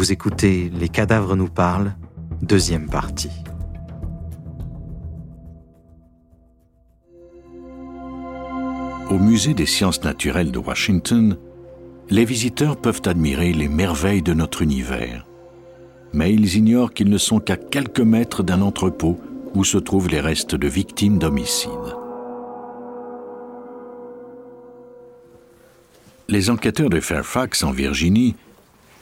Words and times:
Vous 0.00 0.12
écoutez 0.12 0.70
Les 0.70 0.88
cadavres 0.88 1.36
nous 1.36 1.50
parlent, 1.50 1.94
deuxième 2.40 2.88
partie. 2.88 3.28
Au 9.10 9.18
Musée 9.18 9.52
des 9.52 9.66
sciences 9.66 10.02
naturelles 10.02 10.52
de 10.52 10.58
Washington, 10.58 11.36
les 12.08 12.24
visiteurs 12.24 12.78
peuvent 12.78 13.02
admirer 13.04 13.52
les 13.52 13.68
merveilles 13.68 14.22
de 14.22 14.32
notre 14.32 14.62
univers. 14.62 15.26
Mais 16.14 16.32
ils 16.32 16.56
ignorent 16.56 16.94
qu'ils 16.94 17.10
ne 17.10 17.18
sont 17.18 17.38
qu'à 17.38 17.58
quelques 17.58 18.00
mètres 18.00 18.42
d'un 18.42 18.62
entrepôt 18.62 19.20
où 19.54 19.64
se 19.64 19.76
trouvent 19.76 20.08
les 20.08 20.20
restes 20.20 20.54
de 20.54 20.66
victimes 20.66 21.18
d'homicides. 21.18 21.94
Les 26.26 26.48
enquêteurs 26.48 26.88
de 26.88 27.00
Fairfax, 27.00 27.62
en 27.64 27.72
Virginie, 27.72 28.34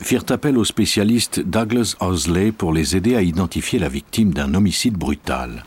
firent 0.00 0.30
appel 0.30 0.56
au 0.58 0.64
spécialiste 0.64 1.40
Douglas 1.40 1.96
Osley 2.00 2.52
pour 2.52 2.72
les 2.72 2.96
aider 2.96 3.16
à 3.16 3.22
identifier 3.22 3.78
la 3.78 3.88
victime 3.88 4.32
d'un 4.32 4.54
homicide 4.54 4.94
brutal. 4.94 5.64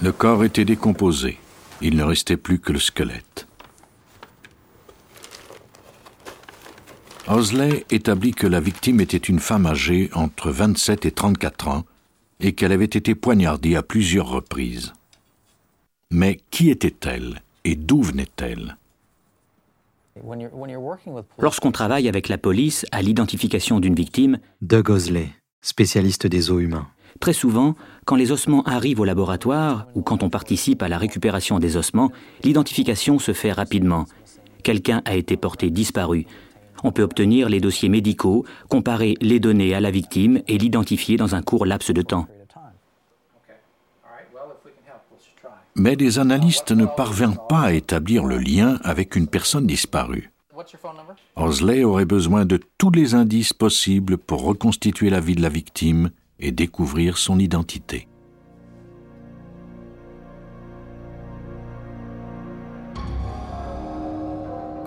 Le 0.00 0.12
corps 0.12 0.44
était 0.44 0.64
décomposé. 0.64 1.38
Il 1.80 1.96
ne 1.96 2.04
restait 2.04 2.36
plus 2.36 2.60
que 2.60 2.72
le 2.72 2.78
squelette. 2.78 3.46
Osley 7.26 7.84
établit 7.90 8.32
que 8.32 8.46
la 8.46 8.60
victime 8.60 9.00
était 9.00 9.16
une 9.16 9.40
femme 9.40 9.66
âgée 9.66 10.08
entre 10.14 10.50
27 10.50 11.04
et 11.04 11.10
34 11.10 11.68
ans 11.68 11.84
et 12.40 12.52
qu'elle 12.52 12.72
avait 12.72 12.84
été 12.84 13.14
poignardée 13.14 13.76
à 13.76 13.82
plusieurs 13.82 14.28
reprises. 14.28 14.92
Mais 16.10 16.40
qui 16.50 16.70
était-elle 16.70 17.42
et 17.64 17.74
d'où 17.74 18.02
venait-elle? 18.02 18.76
Lorsqu'on 21.38 21.72
travaille 21.72 22.08
avec 22.08 22.28
la 22.28 22.38
police 22.38 22.86
à 22.92 23.02
l'identification 23.02 23.80
d'une 23.80 23.94
victime, 23.94 24.38
Doug 24.60 24.90
Osley, 24.90 25.28
spécialiste 25.60 26.26
des 26.26 26.50
os 26.50 26.62
humains. 26.62 26.88
Très 27.20 27.32
souvent, 27.32 27.74
quand 28.04 28.16
les 28.16 28.30
ossements 28.30 28.62
arrivent 28.62 29.00
au 29.00 29.04
laboratoire 29.04 29.88
ou 29.94 30.02
quand 30.02 30.22
on 30.22 30.30
participe 30.30 30.82
à 30.82 30.88
la 30.88 30.98
récupération 30.98 31.58
des 31.58 31.76
ossements, 31.76 32.12
l'identification 32.44 33.18
se 33.18 33.32
fait 33.32 33.52
rapidement. 33.52 34.06
Quelqu'un 34.62 35.02
a 35.04 35.16
été 35.16 35.36
porté 35.36 35.70
disparu. 35.70 36.26
On 36.84 36.92
peut 36.92 37.02
obtenir 37.02 37.48
les 37.48 37.60
dossiers 37.60 37.88
médicaux, 37.88 38.44
comparer 38.68 39.16
les 39.20 39.40
données 39.40 39.74
à 39.74 39.80
la 39.80 39.90
victime 39.90 40.42
et 40.46 40.58
l'identifier 40.58 41.16
dans 41.16 41.34
un 41.34 41.42
court 41.42 41.66
laps 41.66 41.90
de 41.92 42.02
temps. 42.02 42.28
Mais 45.78 45.94
des 45.94 46.18
analystes 46.18 46.72
ne 46.72 46.86
parvinrent 46.86 47.46
pas 47.46 47.60
à 47.60 47.72
établir 47.72 48.24
le 48.24 48.38
lien 48.38 48.78
avec 48.82 49.14
une 49.14 49.28
personne 49.28 49.66
disparue. 49.66 50.32
Osley 51.36 51.84
aurait 51.84 52.04
besoin 52.04 52.44
de 52.44 52.58
tous 52.78 52.90
les 52.90 53.14
indices 53.14 53.52
possibles 53.52 54.18
pour 54.18 54.42
reconstituer 54.42 55.08
la 55.08 55.20
vie 55.20 55.36
de 55.36 55.42
la 55.42 55.48
victime 55.48 56.10
et 56.40 56.50
découvrir 56.50 57.16
son 57.16 57.38
identité. 57.38 58.08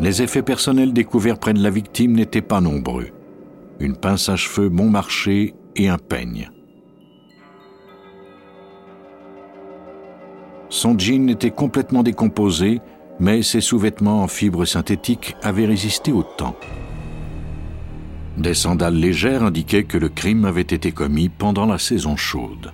Les 0.01 0.21
effets 0.21 0.41
personnels 0.41 0.93
découverts 0.93 1.37
près 1.37 1.53
de 1.53 1.61
la 1.61 1.69
victime 1.69 2.13
n'étaient 2.13 2.41
pas 2.41 2.59
nombreux. 2.59 3.09
Une 3.79 3.95
pince 3.95 4.29
à 4.29 4.35
cheveux 4.35 4.67
bon 4.67 4.89
marché 4.89 5.53
et 5.75 5.87
un 5.87 5.97
peigne. 5.97 6.49
Son 10.81 10.97
jean 10.97 11.29
était 11.29 11.51
complètement 11.51 12.01
décomposé, 12.01 12.81
mais 13.19 13.43
ses 13.43 13.61
sous-vêtements 13.61 14.23
en 14.23 14.27
fibres 14.27 14.65
synthétiques 14.65 15.35
avaient 15.43 15.67
résisté 15.67 16.11
au 16.11 16.23
temps. 16.23 16.55
Des 18.35 18.55
sandales 18.55 18.95
légères 18.95 19.43
indiquaient 19.43 19.83
que 19.83 19.99
le 19.99 20.09
crime 20.09 20.43
avait 20.43 20.61
été 20.61 20.91
commis 20.91 21.29
pendant 21.29 21.67
la 21.67 21.77
saison 21.77 22.15
chaude. 22.17 22.71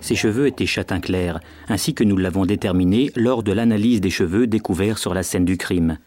Ses 0.00 0.14
cheveux 0.14 0.46
étaient 0.46 0.64
châtain 0.64 1.00
clair, 1.00 1.38
ainsi 1.68 1.92
que 1.92 2.02
nous 2.02 2.16
l'avons 2.16 2.46
déterminé 2.46 3.10
lors 3.14 3.42
de 3.42 3.52
l'analyse 3.52 4.00
des 4.00 4.08
cheveux 4.08 4.46
découverts 4.46 4.96
sur 4.96 5.12
la 5.12 5.22
scène 5.22 5.44
du 5.44 5.58
crime. 5.58 5.98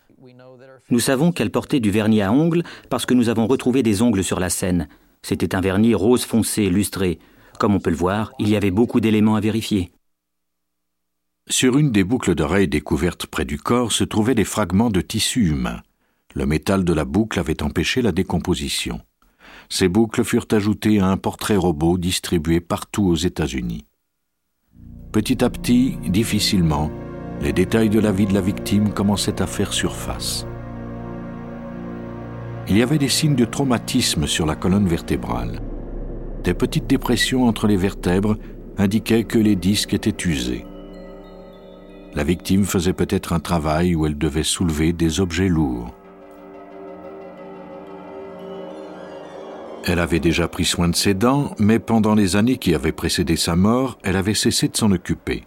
Nous 0.89 0.99
savons 0.99 1.31
qu'elle 1.31 1.51
portait 1.51 1.79
du 1.79 1.91
vernis 1.91 2.23
à 2.23 2.31
ongles 2.33 2.63
parce 2.89 3.05
que 3.05 3.13
nous 3.13 3.29
avons 3.29 3.45
retrouvé 3.45 3.83
des 3.83 4.01
ongles 4.01 4.23
sur 4.23 4.39
la 4.39 4.49
scène. 4.49 4.87
C'était 5.21 5.53
un 5.53 5.61
vernis 5.61 5.93
rose 5.93 6.25
foncé 6.25 6.67
lustré. 6.71 7.19
Comme 7.59 7.75
on 7.75 7.79
peut 7.79 7.91
le 7.91 7.95
voir, 7.95 8.31
il 8.39 8.49
y 8.49 8.55
avait 8.55 8.71
beaucoup 8.71 8.99
d'éléments 8.99 9.35
à 9.35 9.39
vérifier. 9.39 9.91
Sur 11.49 11.77
une 11.77 11.93
des 11.93 12.03
boucles 12.03 12.35
d'oreilles 12.35 12.67
découvertes 12.67 13.25
près 13.25 13.45
du 13.45 13.57
corps 13.57 13.93
se 13.93 14.03
trouvaient 14.03 14.35
des 14.35 14.43
fragments 14.43 14.89
de 14.89 14.99
tissu 14.99 15.47
humain. 15.47 15.81
Le 16.35 16.45
métal 16.45 16.83
de 16.83 16.91
la 16.91 17.05
boucle 17.05 17.39
avait 17.39 17.63
empêché 17.63 18.01
la 18.01 18.11
décomposition. 18.11 18.99
Ces 19.69 19.87
boucles 19.87 20.25
furent 20.25 20.47
ajoutées 20.51 20.99
à 20.99 21.07
un 21.07 21.15
portrait 21.15 21.55
robot 21.55 21.97
distribué 21.97 22.59
partout 22.59 23.07
aux 23.07 23.15
États-Unis. 23.15 23.85
Petit 25.13 25.41
à 25.41 25.49
petit, 25.49 25.97
difficilement, 26.09 26.91
les 27.41 27.53
détails 27.53 27.89
de 27.89 27.99
la 27.99 28.11
vie 28.11 28.25
de 28.25 28.33
la 28.33 28.41
victime 28.41 28.93
commençaient 28.93 29.41
à 29.41 29.47
faire 29.47 29.71
surface. 29.71 30.45
Il 32.67 32.77
y 32.77 32.83
avait 32.83 32.97
des 32.97 33.07
signes 33.07 33.35
de 33.35 33.45
traumatisme 33.45 34.27
sur 34.27 34.45
la 34.45 34.57
colonne 34.57 34.87
vertébrale. 34.87 35.61
Des 36.43 36.53
petites 36.53 36.87
dépressions 36.87 37.47
entre 37.47 37.67
les 37.67 37.77
vertèbres 37.77 38.37
indiquaient 38.77 39.23
que 39.23 39.39
les 39.39 39.55
disques 39.55 39.93
étaient 39.93 40.27
usés. 40.27 40.65
La 42.15 42.23
victime 42.23 42.65
faisait 42.65 42.93
peut-être 42.93 43.33
un 43.33 43.39
travail 43.39 43.95
où 43.95 44.05
elle 44.05 44.17
devait 44.17 44.43
soulever 44.43 44.93
des 44.93 45.19
objets 45.19 45.49
lourds. 45.49 45.93
Elle 49.85 49.99
avait 49.99 50.19
déjà 50.19 50.47
pris 50.47 50.65
soin 50.65 50.89
de 50.89 50.95
ses 50.95 51.13
dents, 51.13 51.55
mais 51.59 51.79
pendant 51.79 52.13
les 52.13 52.35
années 52.35 52.57
qui 52.57 52.75
avaient 52.75 52.91
précédé 52.91 53.37
sa 53.37 53.55
mort, 53.55 53.97
elle 54.03 54.17
avait 54.17 54.33
cessé 54.33 54.67
de 54.67 54.75
s'en 54.75 54.91
occuper. 54.91 55.45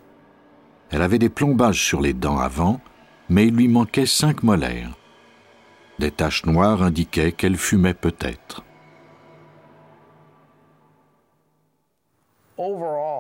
Elle 0.91 1.03
avait 1.03 1.19
des 1.19 1.29
plombages 1.29 1.85
sur 1.85 2.01
les 2.01 2.15
dents 2.15 2.39
avant, 2.39 2.81
mais 3.29 3.47
il 3.47 3.55
lui 3.55 3.69
manquait 3.69 4.07
cinq 4.07 4.43
molaires. 4.43 4.97
Des 5.99 6.11
taches 6.11 6.47
noires 6.47 6.83
indiquaient 6.83 7.33
qu'elle 7.33 7.59
fumait 7.59 7.95
peut-être. 7.95 8.65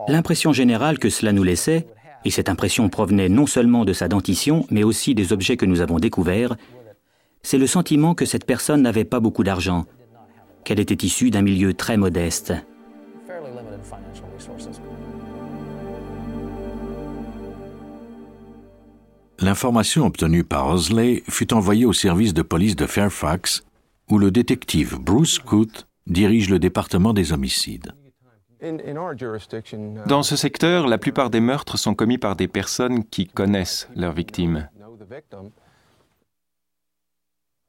L'impression 0.08 0.52
générale 0.52 0.98
que 0.98 1.10
cela 1.10 1.32
nous 1.32 1.42
laissait, 1.42 1.86
et 2.24 2.30
cette 2.30 2.48
impression 2.48 2.88
provenait 2.88 3.28
non 3.28 3.46
seulement 3.46 3.84
de 3.84 3.92
sa 3.92 4.08
dentition, 4.08 4.66
mais 4.70 4.82
aussi 4.82 5.14
des 5.14 5.32
objets 5.32 5.56
que 5.56 5.66
nous 5.66 5.80
avons 5.80 5.98
découverts, 5.98 6.56
c'est 7.42 7.58
le 7.58 7.66
sentiment 7.66 8.14
que 8.14 8.26
cette 8.26 8.44
personne 8.44 8.82
n'avait 8.82 9.04
pas 9.04 9.20
beaucoup 9.20 9.44
d'argent, 9.44 9.86
qu'elle 10.64 10.80
était 10.80 11.06
issue 11.06 11.30
d'un 11.30 11.42
milieu 11.42 11.72
très 11.74 11.96
modeste. 11.96 12.52
L'information 19.38 20.04
obtenue 20.04 20.44
par 20.44 20.68
Osley 20.68 21.22
fut 21.28 21.54
envoyée 21.54 21.86
au 21.86 21.94
service 21.94 22.34
de 22.34 22.42
police 22.42 22.76
de 22.76 22.84
Fairfax, 22.84 23.64
où 24.10 24.18
le 24.18 24.30
détective 24.30 24.98
Bruce 25.00 25.38
Coote 25.38 25.86
dirige 26.06 26.50
le 26.50 26.58
département 26.58 27.14
des 27.14 27.32
homicides. 27.32 27.94
Dans 30.06 30.22
ce 30.22 30.36
secteur, 30.36 30.86
la 30.86 30.98
plupart 30.98 31.30
des 31.30 31.40
meurtres 31.40 31.78
sont 31.78 31.94
commis 31.94 32.18
par 32.18 32.36
des 32.36 32.48
personnes 32.48 33.04
qui 33.04 33.26
connaissent 33.26 33.88
leurs 33.94 34.12
victimes. 34.12 34.68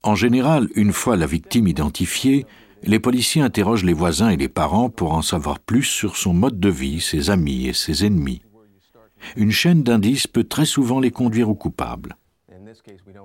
En 0.04 0.16
général, 0.16 0.68
une 0.76 0.92
fois 0.92 1.16
la 1.16 1.28
victime 1.28 1.68
identifiée, 1.68 2.46
les 2.84 3.00
policiers 3.00 3.42
interrogent 3.42 3.86
les 3.86 3.94
voisins 3.94 4.30
et 4.30 4.38
les 4.38 4.50
parents 4.50 4.90
pour 4.90 5.14
en 5.14 5.22
savoir 5.22 5.60
plus 5.60 5.84
sur 5.84 6.18
son 6.18 6.34
mode 6.34 6.60
de 6.60 6.70
vie, 6.70 7.00
ses 7.00 7.30
amis 7.30 7.68
et 7.68 7.74
ses 7.74 8.06
ennemis. 8.06 8.42
Une 9.36 9.52
chaîne 9.52 9.84
d'indices 9.84 10.28
peut 10.28 10.44
très 10.44 10.66
souvent 10.66 11.00
les 11.00 11.12
conduire 11.12 11.50
au 11.50 11.56
coupable. 11.56 12.18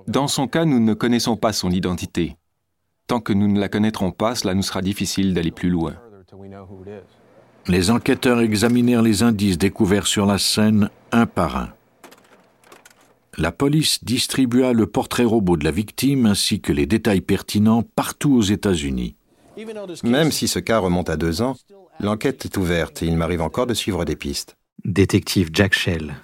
Dans 0.07 0.29
son 0.29 0.47
cas, 0.47 0.67
nous 0.67 0.81
ne 0.81 0.95
connaissons 0.95 1.37
pas 1.37 1.53
son 1.53 1.71
identité. 1.71 2.37
Tant 3.07 3.21
que 3.21 3.33
nous 3.33 3.49
ne 3.49 3.59
la 3.59 3.69
connaîtrons 3.69 4.13
pas, 4.13 4.35
cela 4.35 4.55
nous 4.55 4.63
sera 4.63 4.83
difficile 4.83 5.33
d'aller 5.33 5.53
plus 5.53 5.71
loin. 5.71 5.95
Les 7.69 7.91
enquêteurs 7.91 8.41
examinèrent 8.41 9.03
les 9.03 9.23
indices 9.23 9.59
découverts 9.59 10.07
sur 10.07 10.25
la 10.25 10.39
scène 10.39 10.89
un 11.11 11.27
par 11.27 11.57
un. 11.57 11.71
La 13.39 13.53
police 13.53 14.03
distribua 14.05 14.73
le 14.73 14.87
portrait 14.87 15.25
robot 15.25 15.57
de 15.57 15.65
la 15.65 15.71
victime 15.71 16.27
ainsi 16.27 16.61
que 16.61 16.73
les 16.73 16.87
détails 16.87 17.21
pertinents 17.21 17.83
partout 17.83 18.35
aux 18.35 18.43
États-Unis. 18.43 19.17
Même 20.05 20.33
si 20.33 20.49
ce 20.49 20.59
cas 20.59 20.79
remonte 20.79 21.11
à 21.11 21.17
deux 21.17 21.43
ans, 21.43 21.57
l'enquête 22.01 22.45
est 22.45 22.57
ouverte 22.57 23.03
et 23.03 23.07
il 23.07 23.17
m'arrive 23.17 23.43
encore 23.43 23.67
de 23.67 23.75
suivre 23.75 24.05
des 24.05 24.17
pistes. 24.17 24.57
Détective 24.85 25.51
Jack 25.53 25.75
Shell. 25.75 26.15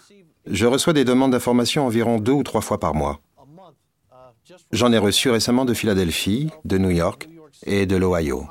Je 0.46 0.66
reçois 0.66 0.92
des 0.92 1.04
demandes 1.04 1.32
d'informations 1.32 1.86
environ 1.86 2.18
deux 2.18 2.32
ou 2.32 2.42
trois 2.42 2.60
fois 2.60 2.78
par 2.78 2.94
mois. 2.94 3.20
J'en 4.70 4.92
ai 4.92 4.98
reçu 4.98 5.28
récemment 5.30 5.64
de 5.64 5.74
Philadelphie, 5.74 6.50
de 6.64 6.78
New 6.78 6.90
York 6.90 7.28
et 7.66 7.86
de 7.86 7.96
l'Ohio. 7.96 8.46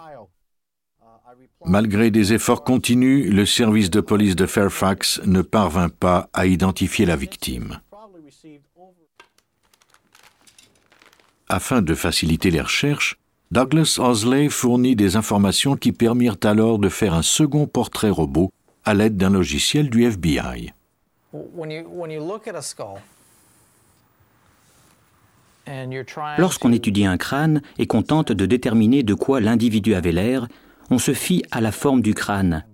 Malgré 1.66 2.10
des 2.10 2.34
efforts 2.34 2.64
continus, 2.64 3.32
le 3.32 3.46
service 3.46 3.90
de 3.92 4.02
police 4.02 4.36
de 4.36 4.46
Fairfax 4.46 5.22
ne 5.26 5.42
parvint 5.42 5.90
pas 5.90 6.30
à 6.34 6.46
identifier 6.48 7.06
la 7.06 7.16
victime. 7.16 7.80
Afin 11.50 11.82
de 11.82 11.94
faciliter 11.94 12.50
les 12.50 12.62
recherches, 12.62 13.18
Douglas 13.52 13.98
Osley 14.00 14.50
fournit 14.50 14.96
des 14.96 15.18
informations 15.18 15.76
qui 15.76 15.92
permirent 15.92 16.38
alors 16.44 16.80
de 16.80 16.90
faire 16.90 17.14
un 17.14 17.22
second 17.22 17.68
portrait 17.68 18.10
robot 18.10 18.52
à 18.86 18.94
l'aide 18.94 19.18
d'un 19.18 19.30
logiciel 19.30 19.90
du 19.90 20.06
FBI. 20.06 20.74
Lorsqu'on 26.38 26.72
étudie 26.72 27.06
un 27.06 27.18
crâne 27.18 27.62
et 27.78 27.86
qu'on 27.86 28.02
tente 28.02 28.32
de 28.32 28.46
déterminer 28.46 29.04
de 29.04 29.14
quoi 29.14 29.40
l'individu 29.40 29.94
avait 29.94 30.12
l'air, 30.12 30.48
on 30.90 30.98
se 30.98 31.14
fie 31.14 31.44
à 31.52 31.62
la 31.62 31.72
forme 31.72 32.02
du 32.02 32.14
crâne. 32.14 32.66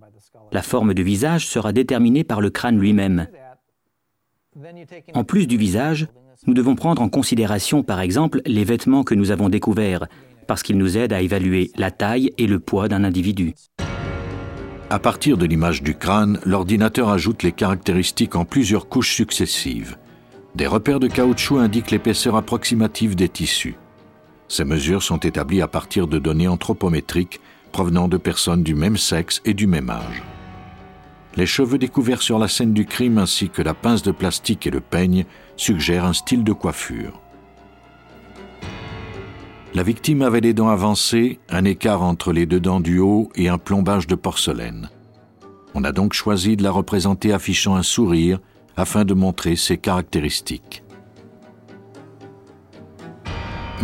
La 0.51 0.61
forme 0.61 0.93
du 0.93 1.03
visage 1.03 1.47
sera 1.47 1.73
déterminée 1.73 2.23
par 2.23 2.41
le 2.41 2.49
crâne 2.49 2.79
lui-même. 2.79 3.27
En 5.13 5.23
plus 5.23 5.47
du 5.47 5.57
visage, 5.57 6.07
nous 6.45 6.53
devons 6.53 6.75
prendre 6.75 7.01
en 7.01 7.09
considération 7.09 7.83
par 7.83 7.99
exemple 7.99 8.41
les 8.45 8.63
vêtements 8.63 9.03
que 9.03 9.15
nous 9.15 9.31
avons 9.31 9.49
découverts, 9.49 10.07
parce 10.47 10.63
qu'ils 10.63 10.77
nous 10.77 10.97
aident 10.97 11.13
à 11.13 11.21
évaluer 11.21 11.71
la 11.75 11.91
taille 11.91 12.31
et 12.37 12.47
le 12.47 12.59
poids 12.59 12.87
d'un 12.87 13.03
individu. 13.03 13.53
À 14.89 14.99
partir 14.99 15.37
de 15.37 15.45
l'image 15.45 15.83
du 15.83 15.95
crâne, 15.95 16.39
l'ordinateur 16.45 17.09
ajoute 17.09 17.43
les 17.43 17.51
caractéristiques 17.51 18.35
en 18.35 18.45
plusieurs 18.45 18.87
couches 18.87 19.13
successives. 19.13 19.97
Des 20.55 20.65
repères 20.65 21.01
de 21.01 21.07
caoutchouc 21.07 21.57
indiquent 21.57 21.91
l'épaisseur 21.91 22.37
approximative 22.37 23.15
des 23.15 23.27
tissus. 23.27 23.75
Ces 24.47 24.63
mesures 24.63 25.03
sont 25.03 25.17
établies 25.17 25.61
à 25.61 25.67
partir 25.67 26.07
de 26.07 26.19
données 26.19 26.47
anthropométriques 26.47 27.41
provenant 27.71 28.07
de 28.07 28.17
personnes 28.17 28.63
du 28.63 28.75
même 28.75 28.97
sexe 28.97 29.41
et 29.45 29.53
du 29.53 29.67
même 29.67 29.89
âge. 29.89 30.23
Les 31.35 31.45
cheveux 31.45 31.77
découverts 31.77 32.23
sur 32.23 32.39
la 32.39 32.47
scène 32.47 32.73
du 32.73 32.85
crime 32.85 33.19
ainsi 33.19 33.49
que 33.49 33.61
la 33.61 33.75
pince 33.75 34.01
de 34.01 34.11
plastique 34.11 34.65
et 34.65 34.71
le 34.71 34.81
peigne 34.81 35.25
suggèrent 35.55 36.05
un 36.05 36.13
style 36.13 36.43
de 36.43 36.53
coiffure. 36.53 37.21
La 39.75 39.83
victime 39.83 40.23
avait 40.23 40.41
des 40.41 40.55
dents 40.55 40.69
avancées, 40.69 41.39
un 41.49 41.63
écart 41.63 42.01
entre 42.01 42.33
les 42.33 42.47
deux 42.47 42.59
dents 42.59 42.79
du 42.79 42.97
haut 42.97 43.29
et 43.35 43.49
un 43.49 43.59
plombage 43.59 44.07
de 44.07 44.15
porcelaine. 44.15 44.89
On 45.75 45.83
a 45.83 45.91
donc 45.91 46.13
choisi 46.13 46.57
de 46.57 46.63
la 46.63 46.71
représenter 46.71 47.31
affichant 47.31 47.75
un 47.75 47.83
sourire 47.83 48.39
afin 48.75 49.05
de 49.05 49.13
montrer 49.13 49.55
ses 49.55 49.77
caractéristiques. 49.77 50.83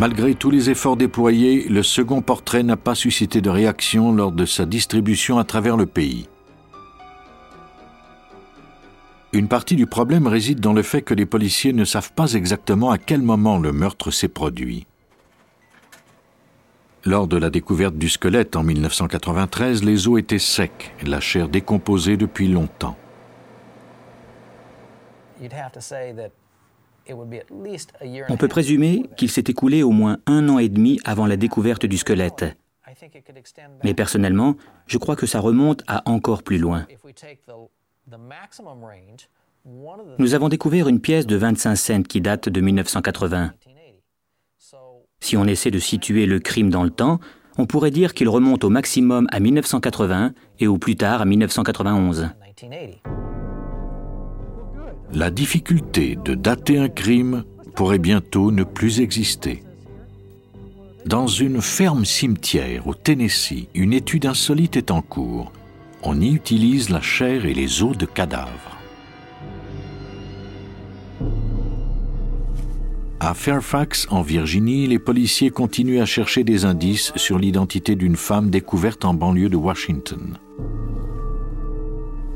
Malgré 0.03 0.35
tous 0.35 0.51
les 0.51 0.69
efforts 0.69 0.97
déployés, 0.97 1.69
le 1.69 1.81
second 1.81 2.21
portrait 2.21 2.61
n'a 2.61 2.75
pas 2.75 2.93
suscité 2.93 3.39
de 3.39 3.49
réaction 3.49 4.11
lors 4.11 4.33
de 4.33 4.45
sa 4.45 4.65
distribution 4.65 5.37
à 5.37 5.45
travers 5.45 5.77
le 5.77 5.85
pays. 5.85 6.27
Une 9.31 9.47
partie 9.47 9.77
du 9.77 9.87
problème 9.87 10.27
réside 10.27 10.59
dans 10.59 10.73
le 10.73 10.81
fait 10.81 11.03
que 11.03 11.13
les 11.13 11.25
policiers 11.25 11.71
ne 11.71 11.85
savent 11.85 12.11
pas 12.11 12.33
exactement 12.33 12.91
à 12.91 12.97
quel 12.97 13.21
moment 13.21 13.57
le 13.57 13.71
meurtre 13.71 14.11
s'est 14.11 14.27
produit. 14.27 14.87
Lors 17.05 17.27
de 17.27 17.37
la 17.37 17.49
découverte 17.49 17.95
du 17.95 18.09
squelette 18.09 18.57
en 18.57 18.63
1993, 18.63 19.85
les 19.85 20.09
os 20.09 20.19
étaient 20.19 20.37
secs 20.37 20.93
la 21.05 21.21
chair 21.21 21.47
décomposée 21.47 22.17
depuis 22.17 22.49
longtemps. 22.49 22.97
On 27.09 28.37
peut 28.37 28.47
présumer 28.47 29.03
qu'il 29.17 29.29
s'est 29.29 29.43
écoulé 29.47 29.83
au 29.83 29.91
moins 29.91 30.17
un 30.25 30.47
an 30.49 30.59
et 30.59 30.69
demi 30.69 30.99
avant 31.03 31.25
la 31.25 31.37
découverte 31.37 31.85
du 31.85 31.97
squelette. 31.97 32.45
Mais 33.83 33.93
personnellement, 33.93 34.55
je 34.87 34.97
crois 34.97 35.15
que 35.15 35.25
ça 35.25 35.39
remonte 35.39 35.83
à 35.87 36.07
encore 36.09 36.43
plus 36.43 36.57
loin. 36.57 36.85
Nous 40.19 40.33
avons 40.33 40.49
découvert 40.49 40.87
une 40.87 40.99
pièce 40.99 41.25
de 41.25 41.35
25 41.35 41.75
cents 41.75 42.03
qui 42.03 42.21
date 42.21 42.49
de 42.49 42.61
1980. 42.61 43.53
Si 45.21 45.37
on 45.37 45.45
essaie 45.45 45.71
de 45.71 45.79
situer 45.79 46.25
le 46.25 46.39
crime 46.39 46.69
dans 46.69 46.83
le 46.83 46.89
temps, 46.89 47.19
on 47.57 47.65
pourrait 47.65 47.91
dire 47.91 48.13
qu'il 48.13 48.27
remonte 48.27 48.63
au 48.63 48.69
maximum 48.69 49.27
à 49.31 49.39
1980 49.39 50.33
et 50.59 50.67
au 50.67 50.77
plus 50.77 50.95
tard 50.95 51.21
à 51.21 51.25
1991. 51.25 52.29
La 55.15 55.29
difficulté 55.29 56.17
de 56.25 56.33
dater 56.33 56.79
un 56.79 56.89
crime 56.89 57.43
pourrait 57.75 57.99
bientôt 57.99 58.51
ne 58.51 58.63
plus 58.63 58.99
exister. 58.99 59.63
Dans 61.05 61.27
une 61.27 61.61
ferme 61.61 62.03
cimetière 62.03 62.87
au 62.87 62.95
Tennessee, 62.95 63.67
une 63.75 63.93
étude 63.93 64.25
insolite 64.25 64.75
est 64.75 64.89
en 64.89 65.03
cours. 65.03 65.51
On 66.01 66.19
y 66.19 66.33
utilise 66.33 66.89
la 66.89 66.99
chair 66.99 67.45
et 67.45 67.53
les 67.53 67.83
os 67.83 67.95
de 67.95 68.07
cadavres. 68.07 68.79
À 73.19 73.35
Fairfax, 73.35 74.07
en 74.09 74.23
Virginie, 74.23 74.87
les 74.87 74.99
policiers 74.99 75.51
continuent 75.51 76.01
à 76.01 76.05
chercher 76.05 76.43
des 76.43 76.65
indices 76.65 77.13
sur 77.17 77.37
l'identité 77.37 77.95
d'une 77.95 78.15
femme 78.15 78.49
découverte 78.49 79.05
en 79.05 79.13
banlieue 79.13 79.49
de 79.49 79.57
Washington. 79.57 80.39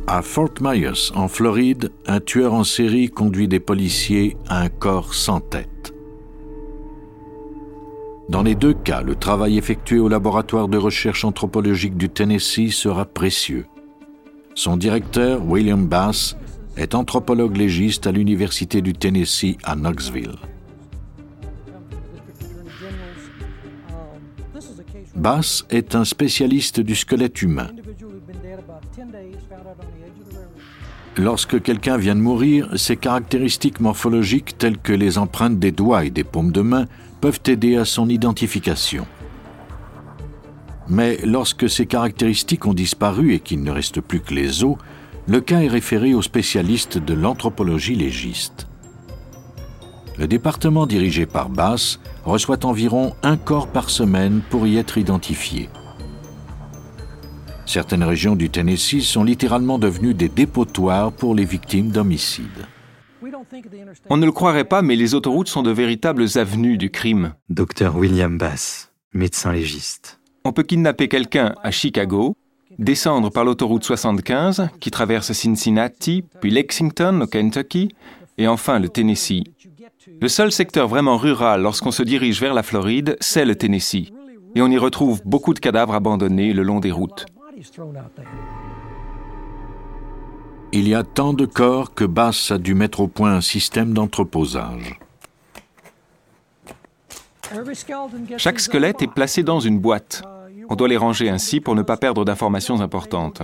À 0.10 0.22
Fort 0.22 0.54
Myers, 0.62 1.12
en 1.16 1.28
Floride, 1.28 1.92
un 2.06 2.22
tueur 2.22 2.54
en 2.54 2.64
série 2.64 3.10
conduit 3.10 3.50
des 3.50 3.60
policiers 3.60 4.38
à 4.48 4.62
un 4.62 4.70
corps 4.70 5.14
sans 5.14 5.42
tête. 5.42 5.94
Dans 8.30 8.42
les 8.42 8.56
deux 8.56 8.74
cas, 8.74 9.02
le 9.02 9.16
travail 9.16 9.58
effectué 9.58 10.00
au 10.00 10.08
laboratoire 10.08 10.70
de 10.70 10.78
recherche 10.78 11.26
anthropologique 11.26 11.98
du 11.98 12.08
Tennessee 12.08 12.72
sera 12.72 13.04
précieux. 13.04 13.66
Son 14.56 14.78
directeur, 14.78 15.46
William 15.46 15.86
Bass, 15.86 16.38
est 16.78 16.96
anthropologue 16.96 17.58
légiste 17.58 18.08
à 18.08 18.14
l'Université 18.14 18.82
du 18.82 18.94
Tennessee 18.94 19.58
à 19.66 19.76
Knoxville. 19.76 20.36
Bass 25.18 25.66
est 25.70 25.96
un 25.96 26.06
spécialiste 26.06 26.80
du 26.80 26.96
squelette 26.96 27.42
humain. 27.42 27.72
Lorsque 31.18 31.64
quelqu'un 31.64 31.98
vient 31.98 32.16
de 32.16 32.22
mourir, 32.22 32.70
ses 32.76 32.96
caractéristiques 32.96 33.80
morphologiques 33.80 34.58
telles 34.60 34.78
que 34.78 34.94
les 34.94 35.18
empreintes 35.18 35.58
des 35.58 35.72
doigts 35.72 36.06
et 36.06 36.12
des 36.12 36.24
paumes 36.24 36.52
de 36.52 36.62
main 36.62 36.86
peuvent 37.22 37.40
aider 37.48 37.76
à 37.76 37.86
son 37.86 38.08
identification. 38.08 39.08
Mais 40.88 41.18
lorsque 41.26 41.68
ces 41.68 41.88
caractéristiques 41.88 42.68
ont 42.68 42.76
disparu 42.76 43.34
et 43.34 43.40
qu'il 43.40 43.64
ne 43.64 43.72
reste 43.72 44.00
plus 44.00 44.20
que 44.20 44.36
les 44.36 44.64
os, 44.64 44.78
le 45.28 45.42
cas 45.42 45.62
est 45.62 45.68
référé 45.68 46.14
aux 46.14 46.22
spécialistes 46.22 47.00
de 47.00 47.16
l'anthropologie 47.16 47.96
légiste. 47.96 48.68
Le 50.20 50.28
département 50.28 50.86
dirigé 50.86 51.26
par 51.26 51.50
Bass 51.50 52.00
reçoit 52.26 52.64
environ 52.64 53.14
un 53.24 53.38
corps 53.38 53.68
par 53.68 53.90
semaine 53.90 54.42
pour 54.50 54.68
y 54.68 54.78
être 54.78 55.00
identifié. 55.00 55.70
Certaines 57.68 58.04
régions 58.04 58.38
du 58.38 58.50
Tennessee 58.50 59.02
sont 59.02 59.26
littéralement 59.26 59.78
devenues 59.78 60.14
des 60.14 60.30
dépotoirs 60.30 61.12
pour 61.12 61.36
les 61.36 61.44
victimes 61.44 61.92
d'homicides. 61.92 62.66
On 64.10 64.16
ne 64.16 64.26
le 64.26 64.32
croirait 64.32 64.64
pas, 64.64 64.82
mais 64.82 64.96
les 64.96 65.16
autoroutes 65.16 65.50
sont 65.50 65.64
de 65.64 65.72
véritables 65.72 66.26
avenues 66.36 66.78
du 66.78 66.90
crime. 66.90 67.34
Docteur 67.50 67.98
William 67.98 68.38
Bass, 68.38 68.94
médecin 69.14 69.52
légiste. 69.52 70.22
On 70.46 70.54
peut 70.54 70.64
kidnapper 70.64 71.10
quelqu'un 71.10 71.56
à 71.62 71.72
Chicago, 71.72 72.38
descendre 72.80 73.32
par 73.32 73.44
l'autoroute 73.44 73.84
75 73.84 74.70
qui 74.80 74.90
traverse 74.90 75.34
Cincinnati, 75.34 76.24
puis 76.40 76.52
Lexington 76.52 77.20
au 77.20 77.28
Kentucky, 77.28 77.90
et 78.38 78.48
enfin 78.48 78.80
le 78.80 78.88
Tennessee. 78.88 79.44
Le 80.22 80.30
seul 80.30 80.54
secteur 80.54 80.88
vraiment 80.88 81.18
rural 81.18 81.64
lorsqu'on 81.64 81.92
se 81.92 82.04
dirige 82.04 82.40
vers 82.40 82.54
la 82.54 82.64
Floride, 82.64 83.18
c'est 83.20 83.44
le 83.44 83.56
Tennessee. 83.56 84.14
Et 84.56 84.62
on 84.62 84.72
y 84.72 84.78
retrouve 84.78 85.22
beaucoup 85.26 85.54
de 85.54 85.60
cadavres 85.60 85.96
abandonnés 85.96 86.54
le 86.54 86.64
long 86.64 86.80
des 86.80 86.92
routes. 86.92 87.26
Il 90.74 90.88
y 90.88 90.94
a 90.94 91.04
tant 91.04 91.34
de 91.34 91.46
corps 91.46 91.94
que 91.94 92.04
Bass 92.06 92.52
a 92.52 92.58
dû 92.58 92.76
mettre 92.76 93.00
au 93.00 93.08
point 93.08 93.34
un 93.34 93.42
système 93.42 93.94
d'entreposage. 93.94 95.00
Chaque 98.38 98.60
squelette 98.60 99.02
est 99.02 99.12
placé 99.12 99.44
dans 99.44 99.60
une 99.60 99.80
boîte. 99.80 100.22
On 100.70 100.76
doit 100.76 100.88
les 100.88 100.98
ranger 100.98 101.30
ainsi 101.30 101.62
pour 101.62 101.76
ne 101.76 101.82
pas 101.82 101.98
perdre 101.98 102.26
d'informations 102.26 102.82
importantes. 102.82 103.42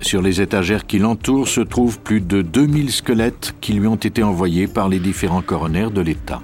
Sur 0.00 0.20
les 0.20 0.40
étagères 0.40 0.86
qui 0.86 0.98
l'entourent 0.98 1.48
se 1.48 1.60
trouvent 1.60 2.00
plus 2.00 2.20
de 2.20 2.42
2000 2.42 2.92
squelettes 2.92 3.54
qui 3.60 3.72
lui 3.72 3.86
ont 3.86 3.96
été 3.96 4.22
envoyés 4.22 4.66
par 4.66 4.88
les 4.88 4.98
différents 4.98 5.42
coronaires 5.42 5.90
de 5.90 6.00
l'État. 6.00 6.42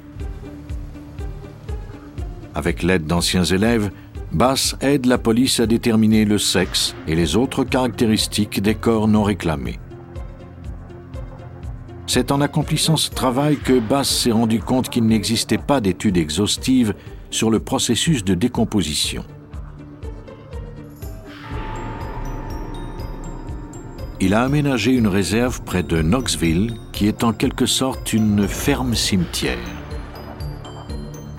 Avec 2.55 2.83
l'aide 2.83 3.07
d'anciens 3.07 3.45
élèves, 3.45 3.91
Bass 4.33 4.77
aide 4.81 5.07
la 5.07 5.19
police 5.19 5.61
à 5.61 5.67
déterminer 5.67 6.25
le 6.25 6.39
sexe 6.39 6.95
et 7.07 7.15
les 7.15 7.37
autres 7.37 7.65
caractéristiques 7.65 8.63
des 8.63 8.75
corps 8.75 9.09
non 9.09 9.23
réclamés. 9.23 9.79
C'est 12.07 12.33
en 12.33 12.41
accomplissant 12.41 12.97
ce 12.97 13.11
travail 13.11 13.57
que 13.57 13.79
Bass 13.79 14.09
s'est 14.09 14.33
rendu 14.33 14.61
compte 14.61 14.89
qu'il 14.89 15.07
n'existait 15.07 15.59
pas 15.59 15.81
d'études 15.81 16.17
exhaustives 16.17 16.95
sur 17.31 17.51
le 17.51 17.61
processus 17.61 18.25
de 18.25 18.35
décomposition. 18.35 19.25
il 24.25 24.35
a 24.35 24.45
aménagé 24.45 24.93
une 24.93 25.09
réserve 25.09 25.63
près 25.63 25.83
de 25.83 26.01
Knoxville 26.01 26.75
qui 26.93 27.09
est 27.09 27.25
en 27.25 27.33
quelque 27.33 27.67
sorte 27.67 28.13
une 28.13 28.47
ferme 28.47 28.95
cimetière. 28.95 29.59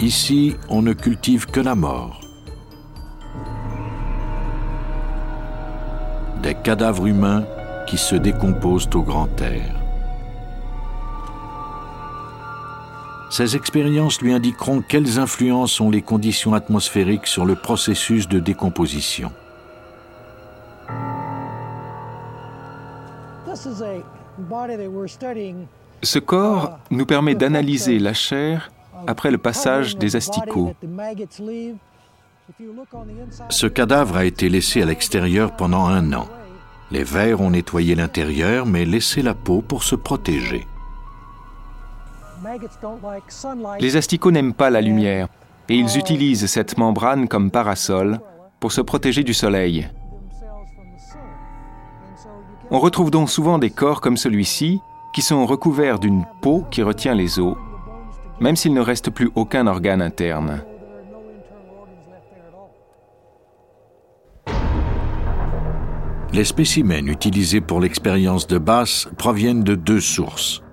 Ici, 0.01 0.55
on 0.67 0.81
ne 0.81 0.91
cultive 0.91 1.45
que 1.45 1.62
la 1.62 1.75
mort. 1.75 2.23
Des 6.43 6.55
cadavres 6.55 7.07
humains 7.07 7.45
qui 7.88 7.97
se 7.97 8.15
décomposent 8.15 8.89
au 8.93 9.01
grand 9.01 9.29
air. 9.41 9.63
Ces 13.29 13.55
expériences 13.55 14.21
lui 14.21 14.33
indiqueront 14.33 14.81
quelles 14.81 15.19
influences 15.19 15.79
ont 15.79 15.89
les 15.89 16.01
conditions 16.01 16.53
atmosphériques 16.53 17.27
sur 17.27 17.45
le 17.45 17.55
processus 17.55 18.27
de 18.27 18.39
décomposition. 18.39 19.31
Ce 26.03 26.19
corps 26.19 26.79
nous 26.91 27.05
permet 27.05 27.35
d'analyser 27.35 28.00
la 28.00 28.13
chair 28.13 28.69
après 29.07 29.31
le 29.31 29.38
passage 29.38 29.95
des 29.95 30.17
asticots. 30.17 30.75
Ce 33.50 33.67
cadavre 33.67 34.17
a 34.17 34.25
été 34.25 34.50
laissé 34.50 34.81
à 34.81 34.85
l'extérieur 34.85 35.55
pendant 35.55 35.85
un 35.85 36.13
an. 36.13 36.27
Les 36.91 37.03
vers 37.03 37.41
ont 37.41 37.51
nettoyé 37.51 37.95
l'intérieur 37.95 38.65
mais 38.65 38.85
laissé 38.85 39.21
la 39.21 39.33
peau 39.33 39.62
pour 39.62 39.83
se 39.83 39.95
protéger. 39.95 40.67
Les 43.79 43.95
asticots 43.95 44.31
n'aiment 44.31 44.53
pas 44.53 44.69
la 44.69 44.81
lumière 44.81 45.27
et 45.69 45.75
ils 45.75 45.97
utilisent 45.97 46.45
cette 46.47 46.77
membrane 46.77 47.27
comme 47.27 47.51
parasol 47.51 48.19
pour 48.59 48.71
se 48.71 48.81
protéger 48.81 49.23
du 49.23 49.33
soleil. 49.33 49.89
On 52.69 52.79
retrouve 52.79 53.12
donc 53.12 53.29
souvent 53.29 53.59
des 53.59 53.69
corps 53.69 54.01
comme 54.01 54.17
celui-ci 54.17 54.79
qui 55.13 55.21
sont 55.21 55.45
recouverts 55.45 56.00
d'une 56.00 56.25
peau 56.41 56.65
qui 56.71 56.81
retient 56.81 57.13
les 57.13 57.39
os, 57.39 57.55
même 58.41 58.55
s'il 58.55 58.73
ne 58.73 58.81
reste 58.81 59.12
plus 59.12 59.31
aucun 59.35 59.67
organe 59.67 60.01
interne. 60.01 60.63
Les 66.33 66.45
spécimens 66.45 67.05
utilisés 67.05 67.61
pour 67.61 67.79
l'expérience 67.79 68.47
de 68.47 68.57
Bass 68.57 69.07
proviennent 69.19 69.63
de 69.63 69.75
deux 69.75 70.01
sources. 70.01 70.63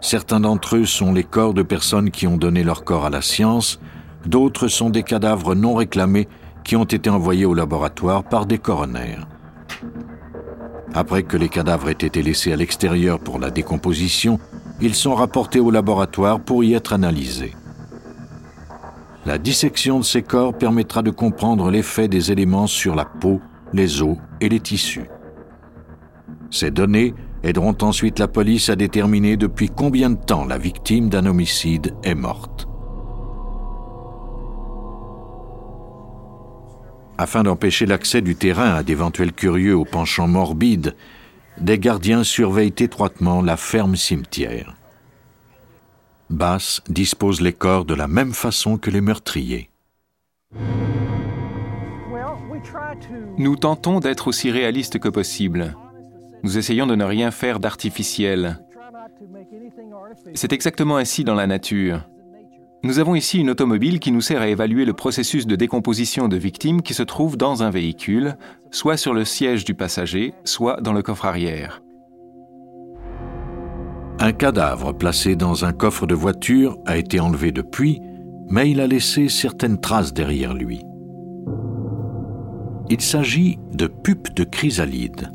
Certains 0.00 0.40
d'entre 0.40 0.76
eux 0.76 0.86
sont 0.86 1.12
les 1.12 1.22
corps 1.22 1.52
de 1.52 1.62
personnes 1.62 2.10
qui 2.10 2.26
ont 2.26 2.38
donné 2.38 2.64
leur 2.64 2.82
corps 2.82 3.04
à 3.04 3.10
la 3.10 3.20
science, 3.20 3.78
d'autres 4.24 4.68
sont 4.68 4.88
des 4.88 5.02
cadavres 5.02 5.54
non 5.54 5.74
réclamés 5.74 6.28
qui 6.64 6.76
ont 6.76 6.84
été 6.84 7.10
envoyés 7.10 7.44
au 7.44 7.52
laboratoire 7.52 8.24
par 8.24 8.46
des 8.46 8.56
coronaires. 8.56 9.28
Après 10.94 11.24
que 11.24 11.36
les 11.36 11.50
cadavres 11.50 11.90
aient 11.90 11.92
été 11.92 12.22
laissés 12.22 12.54
à 12.54 12.56
l'extérieur 12.56 13.18
pour 13.18 13.38
la 13.38 13.50
décomposition, 13.50 14.40
ils 14.80 14.94
sont 14.94 15.14
rapportés 15.14 15.60
au 15.60 15.70
laboratoire 15.70 16.40
pour 16.40 16.64
y 16.64 16.72
être 16.72 16.94
analysés. 16.94 17.54
La 19.26 19.36
dissection 19.36 19.98
de 19.98 20.04
ces 20.04 20.22
corps 20.22 20.56
permettra 20.56 21.02
de 21.02 21.10
comprendre 21.10 21.70
l'effet 21.70 22.08
des 22.08 22.32
éléments 22.32 22.66
sur 22.66 22.94
la 22.94 23.04
peau, 23.04 23.42
les 23.76 24.02
os 24.02 24.16
et 24.40 24.48
les 24.48 24.60
tissus. 24.60 25.08
Ces 26.50 26.70
données 26.70 27.14
aideront 27.42 27.76
ensuite 27.82 28.18
la 28.18 28.28
police 28.28 28.68
à 28.68 28.76
déterminer 28.76 29.36
depuis 29.36 29.68
combien 29.68 30.10
de 30.10 30.16
temps 30.16 30.44
la 30.44 30.58
victime 30.58 31.08
d'un 31.08 31.26
homicide 31.26 31.94
est 32.02 32.14
morte. 32.14 32.66
Afin 37.18 37.44
d'empêcher 37.44 37.86
l'accès 37.86 38.20
du 38.20 38.36
terrain 38.36 38.74
à 38.74 38.82
d'éventuels 38.82 39.32
curieux 39.32 39.76
aux 39.76 39.86
penchants 39.86 40.28
morbides, 40.28 40.94
des 41.58 41.78
gardiens 41.78 42.24
surveillent 42.24 42.74
étroitement 42.78 43.40
la 43.40 43.56
ferme 43.56 43.96
cimetière. 43.96 44.76
Bass 46.28 46.82
dispose 46.88 47.40
les 47.40 47.52
corps 47.52 47.84
de 47.84 47.94
la 47.94 48.08
même 48.08 48.34
façon 48.34 48.76
que 48.76 48.90
les 48.90 49.00
meurtriers. 49.00 49.70
Nous 53.38 53.56
tentons 53.56 54.00
d'être 54.00 54.28
aussi 54.28 54.50
réalistes 54.50 54.98
que 54.98 55.08
possible. 55.08 55.76
Nous 56.42 56.58
essayons 56.58 56.86
de 56.86 56.94
ne 56.94 57.04
rien 57.04 57.30
faire 57.30 57.60
d'artificiel. 57.60 58.60
C'est 60.34 60.52
exactement 60.52 60.96
ainsi 60.96 61.24
dans 61.24 61.34
la 61.34 61.46
nature. 61.46 62.08
Nous 62.82 62.98
avons 62.98 63.14
ici 63.14 63.40
une 63.40 63.50
automobile 63.50 63.98
qui 63.98 64.12
nous 64.12 64.20
sert 64.20 64.42
à 64.42 64.48
évaluer 64.48 64.84
le 64.84 64.92
processus 64.92 65.46
de 65.46 65.56
décomposition 65.56 66.28
de 66.28 66.36
victimes 66.36 66.82
qui 66.82 66.94
se 66.94 67.02
trouve 67.02 67.36
dans 67.36 67.62
un 67.62 67.70
véhicule, 67.70 68.36
soit 68.70 68.96
sur 68.96 69.12
le 69.12 69.24
siège 69.24 69.64
du 69.64 69.74
passager, 69.74 70.34
soit 70.44 70.80
dans 70.80 70.92
le 70.92 71.02
coffre 71.02 71.24
arrière. 71.24 71.82
Un 74.18 74.32
cadavre 74.32 74.92
placé 74.92 75.36
dans 75.36 75.64
un 75.64 75.72
coffre 75.72 76.06
de 76.06 76.14
voiture 76.14 76.78
a 76.86 76.96
été 76.96 77.18
enlevé 77.18 77.50
depuis, 77.50 78.00
mais 78.48 78.70
il 78.70 78.80
a 78.80 78.86
laissé 78.86 79.28
certaines 79.28 79.80
traces 79.80 80.14
derrière 80.14 80.54
lui. 80.54 80.82
Il 82.88 83.00
s'agit 83.00 83.58
de 83.72 83.88
pupes 83.88 84.32
de 84.34 84.44
chrysalide. 84.44 85.32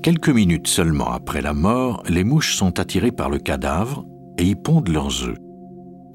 Quelques 0.00 0.28
minutes 0.28 0.68
seulement 0.68 1.10
après 1.10 1.42
la 1.42 1.54
mort, 1.54 2.04
les 2.08 2.22
mouches 2.22 2.54
sont 2.54 2.78
attirées 2.78 3.10
par 3.10 3.30
le 3.30 3.38
cadavre 3.38 4.06
et 4.38 4.44
y 4.44 4.54
pondent 4.54 4.90
leurs 4.90 5.24
œufs. 5.24 5.38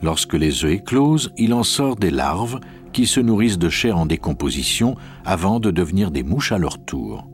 Lorsque 0.02 0.36
les 0.36 0.64
œufs 0.64 0.72
éclosent, 0.72 1.34
il 1.38 1.54
en 1.54 1.64
sort 1.64 1.98
des 1.98 2.12
larves 2.12 2.62
qui 2.94 3.08
se 3.08 3.20
nourrissent 3.20 3.58
de 3.58 3.68
chair 3.68 3.98
en 3.98 4.06
décomposition 4.06 4.96
avant 5.26 5.60
de 5.60 5.70
devenir 5.70 6.12
des 6.12 6.24
mouches 6.24 6.54
à 6.54 6.58
leur 6.58 6.80
tour. 6.86 7.28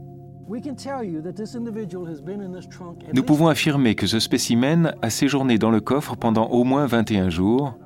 Nous 3.14 3.24
pouvons 3.24 3.48
affirmer 3.48 3.94
que 3.96 4.08
ce 4.08 4.20
spécimen 4.20 4.96
a 5.04 5.10
séjourné 5.12 5.60
dans 5.60 5.72
le 5.72 5.82
coffre 5.82 6.16
pendant 6.16 6.48
au 6.48 6.64
moins 6.64 6.88
21 6.88 7.30
jours 7.30 7.78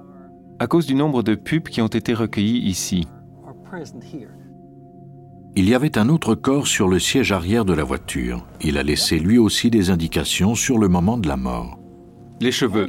à 0.59 0.67
cause 0.67 0.85
du 0.85 0.95
nombre 0.95 1.21
de 1.21 1.35
pupes 1.35 1.69
qui 1.69 1.81
ont 1.81 1.87
été 1.87 2.13
recueillies 2.13 2.59
ici. 2.59 3.07
Il 5.55 5.67
y 5.67 5.75
avait 5.75 5.97
un 5.97 6.09
autre 6.09 6.35
corps 6.35 6.67
sur 6.67 6.87
le 6.87 6.99
siège 6.99 7.31
arrière 7.31 7.65
de 7.65 7.73
la 7.73 7.83
voiture. 7.83 8.45
Il 8.61 8.77
a 8.77 8.83
laissé 8.83 9.19
lui 9.19 9.37
aussi 9.37 9.69
des 9.69 9.89
indications 9.89 10.55
sur 10.55 10.77
le 10.77 10.87
moment 10.87 11.17
de 11.17 11.27
la 11.27 11.37
mort. 11.37 11.79
Les 12.39 12.51
cheveux. 12.51 12.87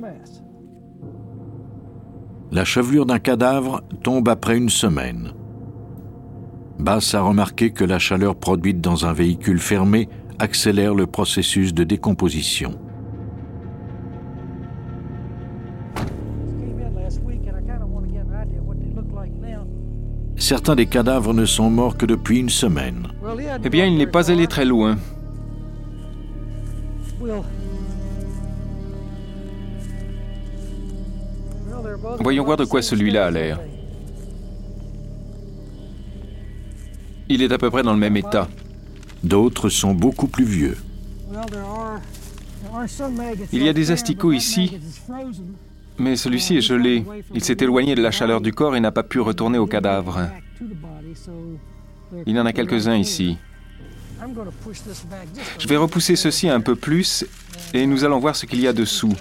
La 2.52 2.64
chevelure 2.64 3.06
d'un 3.06 3.18
cadavre 3.18 3.82
tombe 4.02 4.28
après 4.28 4.56
une 4.56 4.68
semaine. 4.68 5.32
Bass 6.78 7.14
a 7.14 7.22
remarqué 7.22 7.70
que 7.70 7.84
la 7.84 7.98
chaleur 7.98 8.36
produite 8.36 8.80
dans 8.80 9.06
un 9.06 9.12
véhicule 9.12 9.58
fermé 9.58 10.08
accélère 10.38 10.94
le 10.94 11.06
processus 11.06 11.74
de 11.74 11.84
décomposition. 11.84 12.78
Certains 20.50 20.74
des 20.74 20.86
cadavres 20.86 21.32
ne 21.32 21.44
sont 21.44 21.70
morts 21.70 21.96
que 21.96 22.06
depuis 22.06 22.40
une 22.40 22.48
semaine. 22.48 23.06
Eh 23.64 23.68
bien, 23.68 23.86
il 23.86 23.96
n'est 23.96 24.08
pas 24.08 24.32
allé 24.32 24.48
très 24.48 24.64
loin. 24.64 24.98
Voyons 32.18 32.44
voir 32.44 32.56
de 32.56 32.64
quoi 32.64 32.82
celui-là 32.82 33.26
a 33.26 33.30
l'air. 33.30 33.60
Il 37.28 37.42
est 37.42 37.52
à 37.52 37.58
peu 37.58 37.70
près 37.70 37.84
dans 37.84 37.92
le 37.92 38.00
même 38.00 38.16
état. 38.16 38.48
D'autres 39.22 39.68
sont 39.68 39.94
beaucoup 39.94 40.26
plus 40.26 40.46
vieux. 40.46 40.76
Il 43.52 43.62
y 43.62 43.68
a 43.68 43.72
des 43.72 43.92
asticots 43.92 44.32
ici, 44.32 44.80
mais 46.00 46.16
celui-ci 46.16 46.56
est 46.56 46.60
gelé. 46.62 47.04
Il 47.34 47.44
s'est 47.44 47.56
éloigné 47.60 47.94
de 47.94 48.02
la 48.02 48.10
chaleur 48.10 48.40
du 48.40 48.52
corps 48.52 48.74
et 48.74 48.80
n'a 48.80 48.90
pas 48.90 49.02
pu 49.02 49.20
retourner 49.20 49.58
au 49.58 49.66
cadavre. 49.66 50.28
Il 52.26 52.34
y 52.34 52.40
en 52.40 52.46
a 52.46 52.52
quelques-uns 52.52 52.96
ici. 52.96 53.36
Je 55.58 55.68
vais 55.68 55.76
repousser 55.76 56.16
ceci 56.16 56.48
un 56.48 56.60
peu 56.60 56.74
plus 56.74 57.24
et 57.72 57.86
nous 57.86 58.04
allons 58.04 58.18
voir 58.18 58.34
ce 58.34 58.46
qu'il 58.46 58.60
y 58.60 58.66
a 58.66 58.72
dessous. 58.72 59.14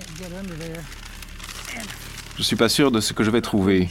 Je 2.35 2.39
ne 2.39 2.43
suis 2.43 2.55
pas 2.55 2.69
sûr 2.69 2.91
de 2.91 2.99
ce 2.99 3.13
que 3.13 3.23
je 3.23 3.31
vais 3.31 3.41
trouver. 3.41 3.89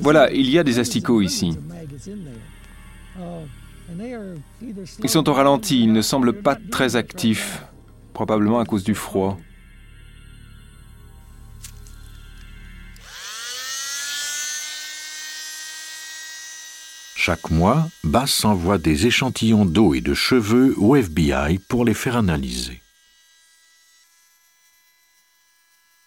Voilà, 0.00 0.30
il 0.32 0.50
y 0.50 0.58
a 0.58 0.64
des 0.64 0.78
asticots 0.78 1.22
ici. 1.22 1.56
Ils 5.02 5.08
sont 5.08 5.28
au 5.28 5.32
ralenti, 5.32 5.84
ils 5.84 5.92
ne 5.92 6.02
semblent 6.02 6.34
pas 6.34 6.56
très 6.70 6.96
actifs, 6.96 7.62
probablement 8.18 8.58
à 8.58 8.64
cause 8.64 8.82
du 8.82 8.96
froid. 8.96 9.38
Chaque 17.14 17.48
mois, 17.52 17.88
Bass 18.02 18.44
envoie 18.44 18.78
des 18.78 19.06
échantillons 19.06 19.64
d'eau 19.64 19.94
et 19.94 20.00
de 20.00 20.14
cheveux 20.14 20.74
au 20.78 20.96
FBI 20.96 21.60
pour 21.68 21.84
les 21.84 21.94
faire 21.94 22.16
analyser. 22.16 22.82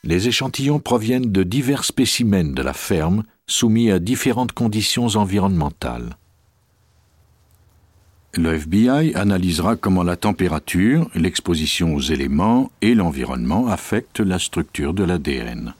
Les 0.04 0.28
échantillons 0.28 0.82
proviennent 0.82 1.32
de 1.32 1.44
divers 1.44 1.86
spécimens 1.86 2.54
de 2.54 2.62
la 2.62 2.74
ferme 2.74 3.24
soumis 3.48 3.90
à 3.90 4.00
différentes 4.00 4.52
conditions 4.52 5.16
environnementales. 5.16 6.18
Le 8.38 8.54
FBI 8.54 9.14
analysera 9.16 9.76
comment 9.76 10.04
la 10.04 10.16
température, 10.16 11.10
l'exposition 11.16 11.96
aux 11.96 12.00
éléments 12.00 12.72
et 12.82 12.96
l'environnement 12.96 13.68
affectent 13.68 14.22
la 14.22 14.40
structure 14.40 14.94
de 14.94 15.04
l'ADN. 15.04 15.74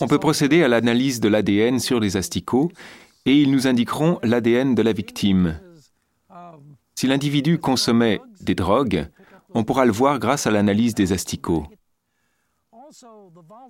On 0.00 0.06
peut 0.06 0.18
procéder 0.18 0.62
à 0.62 0.68
l'analyse 0.68 1.20
de 1.20 1.28
l'ADN 1.28 1.78
sur 1.78 1.98
les 1.98 2.16
asticots 2.16 2.70
et 3.26 3.40
ils 3.40 3.50
nous 3.50 3.66
indiqueront 3.66 4.18
l'ADN 4.22 4.74
de 4.74 4.82
la 4.82 4.92
victime. 4.92 5.58
Si 6.94 7.06
l'individu 7.06 7.58
consommait 7.58 8.20
des 8.40 8.54
drogues, 8.54 9.08
on 9.54 9.64
pourra 9.64 9.84
le 9.84 9.92
voir 9.92 10.18
grâce 10.18 10.46
à 10.46 10.50
l'analyse 10.50 10.94
des 10.94 11.12
asticots. 11.12 11.66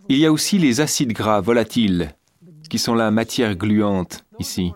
Il 0.09 0.19
y 0.19 0.27
a 0.27 0.33
aussi 0.33 0.59
les 0.59 0.81
acides 0.81 1.13
gras 1.13 1.41
volatiles, 1.41 2.15
qui 2.69 2.79
sont 2.79 2.95
la 2.95 3.11
matière 3.11 3.55
gluante 3.55 4.25
ici. 4.39 4.73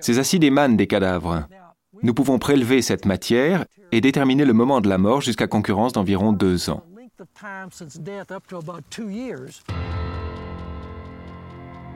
Ces 0.00 0.18
acides 0.18 0.44
émanent 0.44 0.76
des 0.76 0.86
cadavres. 0.86 1.46
Nous 2.02 2.14
pouvons 2.14 2.38
prélever 2.38 2.82
cette 2.82 3.06
matière 3.06 3.64
et 3.92 4.00
déterminer 4.00 4.44
le 4.44 4.52
moment 4.52 4.80
de 4.80 4.88
la 4.88 4.98
mort 4.98 5.20
jusqu'à 5.20 5.46
concurrence 5.46 5.92
d'environ 5.92 6.32
deux 6.32 6.70
ans. 6.70 6.82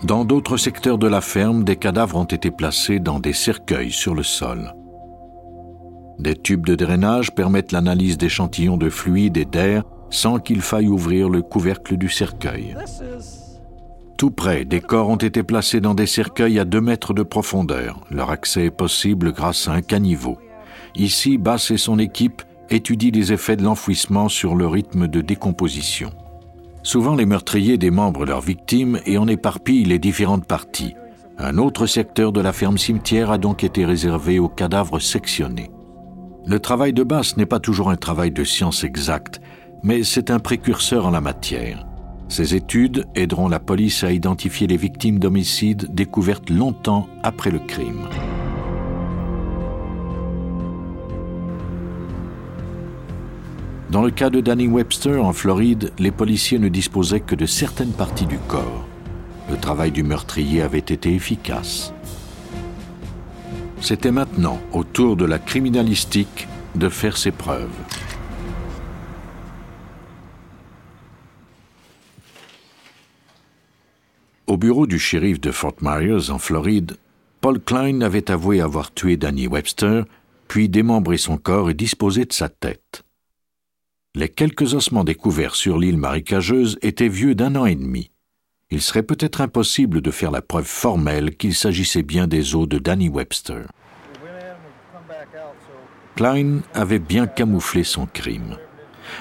Dans 0.02 0.24
d'autres 0.24 0.56
secteurs 0.56 0.98
de 0.98 1.06
la 1.06 1.20
ferme, 1.20 1.62
des 1.62 1.76
cadavres 1.76 2.16
ont 2.16 2.24
été 2.24 2.50
placés 2.50 2.98
dans 2.98 3.20
des 3.20 3.32
cercueils 3.32 3.92
sur 3.92 4.14
le 4.14 4.24
sol. 4.24 4.74
Des 6.18 6.36
tubes 6.36 6.66
de 6.66 6.74
drainage 6.74 7.34
permettent 7.34 7.72
l'analyse 7.72 8.18
d'échantillons 8.18 8.76
de 8.76 8.90
fluide 8.90 9.36
et 9.36 9.44
d'air 9.44 9.84
sans 10.10 10.38
qu'il 10.38 10.60
faille 10.60 10.88
ouvrir 10.88 11.28
le 11.28 11.42
couvercle 11.42 11.96
du 11.96 12.08
cercueil. 12.08 12.76
Tout 14.22 14.30
près, 14.30 14.64
des 14.64 14.80
corps 14.80 15.08
ont 15.08 15.16
été 15.16 15.42
placés 15.42 15.80
dans 15.80 15.94
des 15.94 16.06
cercueils 16.06 16.60
à 16.60 16.64
2 16.64 16.80
mètres 16.80 17.12
de 17.12 17.24
profondeur. 17.24 17.98
Leur 18.08 18.30
accès 18.30 18.66
est 18.66 18.70
possible 18.70 19.32
grâce 19.32 19.66
à 19.66 19.72
un 19.72 19.82
caniveau. 19.82 20.38
Ici, 20.94 21.38
Bass 21.38 21.72
et 21.72 21.76
son 21.76 21.98
équipe 21.98 22.42
étudient 22.70 23.10
les 23.12 23.32
effets 23.32 23.56
de 23.56 23.64
l'enfouissement 23.64 24.28
sur 24.28 24.54
le 24.54 24.68
rythme 24.68 25.08
de 25.08 25.22
décomposition. 25.22 26.12
Souvent, 26.84 27.16
les 27.16 27.26
meurtriers 27.26 27.78
démembrent 27.78 28.24
leurs 28.24 28.42
victimes 28.42 29.00
et 29.06 29.18
en 29.18 29.26
éparpillent 29.26 29.86
les 29.86 29.98
différentes 29.98 30.46
parties. 30.46 30.94
Un 31.36 31.58
autre 31.58 31.86
secteur 31.86 32.30
de 32.30 32.40
la 32.40 32.52
ferme 32.52 32.78
cimetière 32.78 33.32
a 33.32 33.38
donc 33.38 33.64
été 33.64 33.84
réservé 33.84 34.38
aux 34.38 34.48
cadavres 34.48 35.00
sectionnés. 35.00 35.72
Le 36.46 36.60
travail 36.60 36.92
de 36.92 37.02
Bass 37.02 37.36
n'est 37.36 37.44
pas 37.44 37.58
toujours 37.58 37.90
un 37.90 37.96
travail 37.96 38.30
de 38.30 38.44
science 38.44 38.84
exacte, 38.84 39.40
mais 39.82 40.04
c'est 40.04 40.30
un 40.30 40.38
précurseur 40.38 41.06
en 41.06 41.10
la 41.10 41.20
matière. 41.20 41.88
Ces 42.32 42.54
études 42.54 43.04
aideront 43.14 43.46
la 43.46 43.60
police 43.60 44.04
à 44.04 44.10
identifier 44.10 44.66
les 44.66 44.78
victimes 44.78 45.18
d'homicides 45.18 45.94
découvertes 45.94 46.48
longtemps 46.48 47.06
après 47.22 47.50
le 47.50 47.58
crime. 47.58 48.08
Dans 53.90 54.00
le 54.00 54.10
cas 54.10 54.30
de 54.30 54.40
Danny 54.40 54.66
Webster 54.66 55.22
en 55.22 55.34
Floride, 55.34 55.92
les 55.98 56.10
policiers 56.10 56.58
ne 56.58 56.68
disposaient 56.68 57.20
que 57.20 57.34
de 57.34 57.44
certaines 57.44 57.92
parties 57.92 58.24
du 58.24 58.38
corps. 58.48 58.86
Le 59.50 59.58
travail 59.58 59.90
du 59.90 60.02
meurtrier 60.02 60.62
avait 60.62 60.78
été 60.78 61.14
efficace. 61.14 61.92
C'était 63.82 64.10
maintenant 64.10 64.58
au 64.72 64.84
tour 64.84 65.16
de 65.16 65.26
la 65.26 65.38
criminalistique 65.38 66.48
de 66.76 66.88
faire 66.88 67.18
ses 67.18 67.30
preuves. 67.30 67.68
Au 74.52 74.58
bureau 74.58 74.86
du 74.86 74.98
shérif 74.98 75.40
de 75.40 75.50
Fort 75.50 75.76
Myers, 75.80 76.28
en 76.28 76.36
Floride, 76.38 76.98
Paul 77.40 77.58
Klein 77.58 78.02
avait 78.02 78.30
avoué 78.30 78.60
avoir 78.60 78.92
tué 78.92 79.16
Danny 79.16 79.46
Webster, 79.46 80.04
puis 80.46 80.68
démembré 80.68 81.16
son 81.16 81.38
corps 81.38 81.70
et 81.70 81.74
disposé 81.74 82.26
de 82.26 82.34
sa 82.34 82.50
tête. 82.50 83.02
Les 84.14 84.28
quelques 84.28 84.74
ossements 84.74 85.04
découverts 85.04 85.54
sur 85.54 85.78
l'île 85.78 85.96
marécageuse 85.96 86.78
étaient 86.82 87.08
vieux 87.08 87.34
d'un 87.34 87.56
an 87.56 87.64
et 87.64 87.74
demi. 87.74 88.10
Il 88.70 88.82
serait 88.82 89.02
peut-être 89.02 89.40
impossible 89.40 90.02
de 90.02 90.10
faire 90.10 90.30
la 90.30 90.42
preuve 90.42 90.66
formelle 90.66 91.34
qu'il 91.34 91.54
s'agissait 91.54 92.02
bien 92.02 92.26
des 92.26 92.54
os 92.54 92.68
de 92.68 92.78
Danny 92.78 93.08
Webster. 93.08 93.64
Klein 96.14 96.60
avait 96.74 96.98
bien 96.98 97.26
camouflé 97.26 97.84
son 97.84 98.04
crime. 98.04 98.58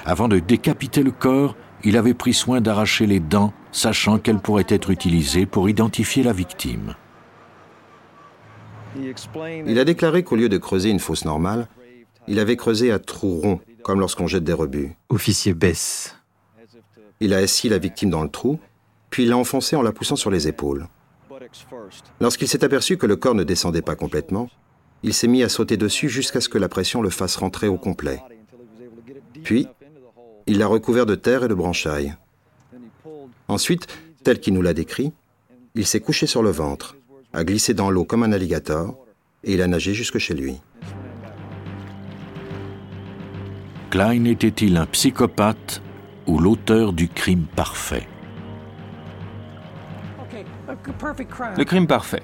Avant 0.04 0.28
de 0.28 0.40
décapiter 0.40 1.02
le 1.02 1.10
corps, 1.10 1.56
il 1.84 1.96
avait 1.96 2.14
pris 2.14 2.34
soin 2.34 2.60
d'arracher 2.60 3.06
les 3.06 3.20
dents, 3.20 3.52
sachant 3.72 4.18
qu'elles 4.18 4.38
pourraient 4.38 4.66
être 4.68 4.90
utilisées 4.90 5.46
pour 5.46 5.68
identifier 5.68 6.22
la 6.22 6.32
victime. 6.32 6.94
Il 9.66 9.78
a 9.78 9.84
déclaré 9.84 10.22
qu'au 10.22 10.36
lieu 10.36 10.48
de 10.48 10.58
creuser 10.58 10.90
une 10.90 11.00
fosse 11.00 11.24
normale, 11.24 11.66
il 12.28 12.38
avait 12.38 12.56
creusé 12.56 12.92
un 12.92 12.98
trou 12.98 13.40
rond, 13.40 13.60
comme 13.82 14.00
lorsqu'on 14.00 14.26
jette 14.26 14.44
des 14.44 14.52
rebuts. 14.52 14.94
Officier 15.08 15.54
Bess. 15.54 16.16
Il 17.20 17.34
a 17.34 17.38
assis 17.38 17.68
la 17.68 17.78
victime 17.78 18.10
dans 18.10 18.22
le 18.22 18.28
trou, 18.28 18.58
puis 19.10 19.26
l'a 19.26 19.36
enfoncé 19.36 19.76
en 19.76 19.82
la 19.82 19.92
poussant 19.92 20.16
sur 20.16 20.30
les 20.30 20.48
épaules. 20.48 20.86
Lorsqu'il 22.20 22.48
s'est 22.48 22.64
aperçu 22.64 22.96
que 22.96 23.06
le 23.06 23.16
corps 23.16 23.34
ne 23.34 23.44
descendait 23.44 23.82
pas 23.82 23.96
complètement, 23.96 24.48
il 25.02 25.14
s'est 25.14 25.26
mis 25.26 25.42
à 25.42 25.48
sauter 25.48 25.76
dessus 25.76 26.08
jusqu'à 26.08 26.40
ce 26.40 26.48
que 26.48 26.58
la 26.58 26.68
pression 26.68 27.02
le 27.02 27.10
fasse 27.10 27.36
rentrer 27.36 27.66
au 27.68 27.76
complet. 27.76 28.22
Puis, 29.42 29.66
il 30.46 30.58
l'a 30.58 30.66
recouvert 30.66 31.06
de 31.06 31.14
terre 31.14 31.44
et 31.44 31.48
de 31.48 31.54
branchailles. 31.54 32.14
Ensuite, 33.48 33.86
tel 34.24 34.40
qu'il 34.40 34.54
nous 34.54 34.62
l'a 34.62 34.74
décrit, 34.74 35.12
il 35.74 35.86
s'est 35.86 36.00
couché 36.00 36.26
sur 36.26 36.42
le 36.42 36.50
ventre, 36.50 36.96
a 37.32 37.44
glissé 37.44 37.74
dans 37.74 37.90
l'eau 37.90 38.04
comme 38.04 38.22
un 38.22 38.32
alligator, 38.32 38.96
et 39.44 39.54
il 39.54 39.62
a 39.62 39.66
nagé 39.66 39.94
jusque 39.94 40.18
chez 40.18 40.34
lui. 40.34 40.60
Klein 43.90 44.24
était-il 44.24 44.76
un 44.76 44.86
psychopathe 44.86 45.82
ou 46.26 46.38
l'auteur 46.38 46.92
du 46.92 47.08
crime 47.08 47.44
parfait? 47.56 48.08
Le 51.56 51.64
crime 51.64 51.86
parfait. 51.86 52.22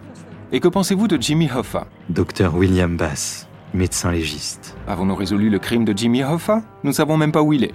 Et 0.52 0.60
que 0.60 0.68
pensez-vous 0.68 1.08
de 1.08 1.20
Jimmy 1.20 1.50
Hoffa? 1.50 1.86
Docteur 2.08 2.54
William 2.54 2.96
Bass, 2.96 3.48
médecin 3.74 4.12
légiste. 4.12 4.76
Avons-nous 4.86 5.14
résolu 5.14 5.50
le 5.50 5.58
crime 5.58 5.84
de 5.84 5.96
Jimmy 5.96 6.24
Hoffa? 6.24 6.62
Nous 6.84 6.90
ne 6.90 6.94
savons 6.94 7.18
même 7.18 7.32
pas 7.32 7.42
où 7.42 7.52
il 7.52 7.64
est. 7.64 7.74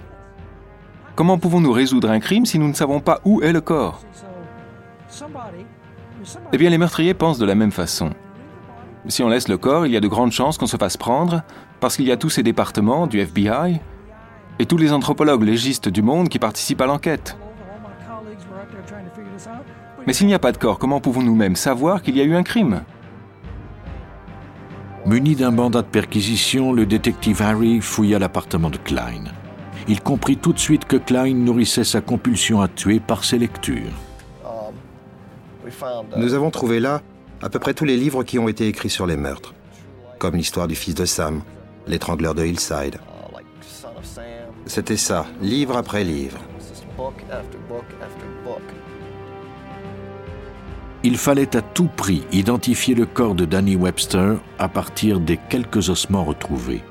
Comment 1.14 1.38
pouvons-nous 1.38 1.72
résoudre 1.72 2.10
un 2.10 2.18
crime 2.18 2.44
si 2.44 2.58
nous 2.58 2.66
ne 2.66 2.72
savons 2.72 3.00
pas 3.00 3.20
où 3.24 3.40
est 3.40 3.52
le 3.52 3.60
corps? 3.60 4.00
Eh 6.52 6.58
bien, 6.58 6.70
les 6.70 6.78
meurtriers 6.78 7.14
pensent 7.14 7.38
de 7.38 7.46
la 7.46 7.54
même 7.54 7.70
façon. 7.70 8.10
Si 9.06 9.22
on 9.22 9.28
laisse 9.28 9.48
le 9.48 9.58
corps, 9.58 9.86
il 9.86 9.92
y 9.92 9.96
a 9.96 10.00
de 10.00 10.08
grandes 10.08 10.32
chances 10.32 10.58
qu'on 10.58 10.66
se 10.66 10.76
fasse 10.76 10.96
prendre, 10.96 11.42
parce 11.78 11.96
qu'il 11.96 12.06
y 12.06 12.12
a 12.12 12.16
tous 12.16 12.30
ces 12.30 12.42
départements 12.42 13.06
du 13.06 13.20
FBI 13.20 13.80
et 14.58 14.66
tous 14.66 14.76
les 14.76 14.92
anthropologues 14.92 15.42
légistes 15.42 15.88
du 15.88 16.02
monde 16.02 16.28
qui 16.28 16.38
participent 16.38 16.80
à 16.80 16.86
l'enquête. 16.86 17.36
Mais 20.06 20.12
s'il 20.12 20.26
n'y 20.26 20.34
a 20.34 20.38
pas 20.38 20.52
de 20.52 20.58
corps, 20.58 20.78
comment 20.78 21.00
pouvons-nous 21.00 21.34
même 21.34 21.56
savoir 21.56 22.02
qu'il 22.02 22.16
y 22.16 22.20
a 22.20 22.24
eu 22.24 22.34
un 22.34 22.42
crime? 22.42 22.82
Muni 25.06 25.36
d'un 25.36 25.50
mandat 25.50 25.82
de 25.82 25.86
perquisition, 25.86 26.72
le 26.72 26.86
détective 26.86 27.42
Harry 27.42 27.80
fouilla 27.80 28.18
l'appartement 28.18 28.70
de 28.70 28.78
Klein. 28.78 29.24
Il 29.86 30.00
comprit 30.00 30.36
tout 30.36 30.52
de 30.52 30.58
suite 30.58 30.86
que 30.86 30.96
Klein 30.96 31.34
nourrissait 31.34 31.84
sa 31.84 32.00
compulsion 32.00 32.60
à 32.60 32.68
tuer 32.68 33.00
par 33.00 33.24
ses 33.24 33.38
lectures. 33.38 33.92
Nous 36.16 36.34
avons 36.34 36.50
trouvé 36.50 36.80
là 36.80 37.02
à 37.42 37.50
peu 37.50 37.58
près 37.58 37.74
tous 37.74 37.84
les 37.84 37.96
livres 37.96 38.24
qui 38.24 38.38
ont 38.38 38.48
été 38.48 38.66
écrits 38.68 38.90
sur 38.90 39.06
les 39.06 39.16
meurtres, 39.16 39.54
comme 40.18 40.36
l'histoire 40.36 40.68
du 40.68 40.74
fils 40.74 40.94
de 40.94 41.04
Sam, 41.04 41.42
l'étrangleur 41.86 42.34
de 42.34 42.44
Hillside. 42.44 42.98
C'était 44.66 44.96
ça, 44.96 45.26
livre 45.42 45.76
après 45.76 46.04
livre. 46.04 46.38
Il 51.02 51.18
fallait 51.18 51.54
à 51.54 51.60
tout 51.60 51.90
prix 51.94 52.24
identifier 52.32 52.94
le 52.94 53.04
corps 53.04 53.34
de 53.34 53.44
Danny 53.44 53.76
Webster 53.76 54.36
à 54.58 54.68
partir 54.68 55.20
des 55.20 55.36
quelques 55.36 55.90
ossements 55.90 56.24
retrouvés. 56.24 56.82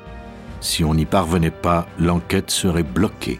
Si 0.63 0.85
on 0.85 0.93
n'y 0.93 1.05
parvenait 1.05 1.51
pas, 1.51 1.87
l'enquête 1.99 2.49
serait 2.49 2.83
bloquée. 2.83 3.39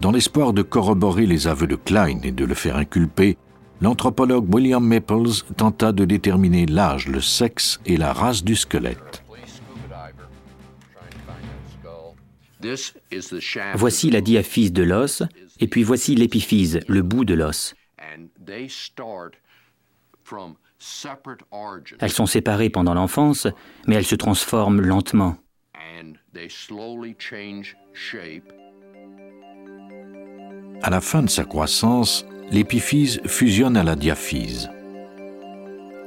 Dans 0.00 0.10
l'espoir 0.10 0.52
de 0.52 0.62
corroborer 0.62 1.24
les 1.24 1.46
aveux 1.46 1.68
de 1.68 1.76
Klein 1.76 2.18
et 2.24 2.32
de 2.32 2.44
le 2.44 2.54
faire 2.54 2.76
inculper, 2.76 3.38
l'anthropologue 3.80 4.52
William 4.52 4.84
Maples 4.84 5.44
tenta 5.56 5.92
de 5.92 6.04
déterminer 6.04 6.66
l'âge, 6.66 7.06
le 7.06 7.20
sexe 7.20 7.80
et 7.86 7.96
la 7.96 8.12
race 8.12 8.42
du 8.42 8.56
squelette. 8.56 9.22
Voici 13.76 14.10
la 14.10 14.20
diaphyse 14.20 14.72
de 14.72 14.82
l'os, 14.82 15.22
et 15.60 15.68
puis 15.68 15.84
voici 15.84 16.16
l'épiphyse, 16.16 16.80
le 16.88 17.02
bout 17.02 17.24
de 17.24 17.34
l'os. 17.34 17.76
Elles 22.00 22.10
sont 22.10 22.26
séparées 22.26 22.70
pendant 22.70 22.94
l'enfance, 22.94 23.46
mais 23.86 23.94
elles 23.94 24.04
se 24.04 24.16
transforment 24.16 24.80
lentement. 24.80 25.36
À 30.82 30.90
la 30.90 31.00
fin 31.00 31.22
de 31.22 31.30
sa 31.30 31.44
croissance, 31.44 32.26
l'épiphyse 32.50 33.20
fusionne 33.26 33.76
à 33.76 33.84
la 33.84 33.94
diaphyse. 33.94 34.70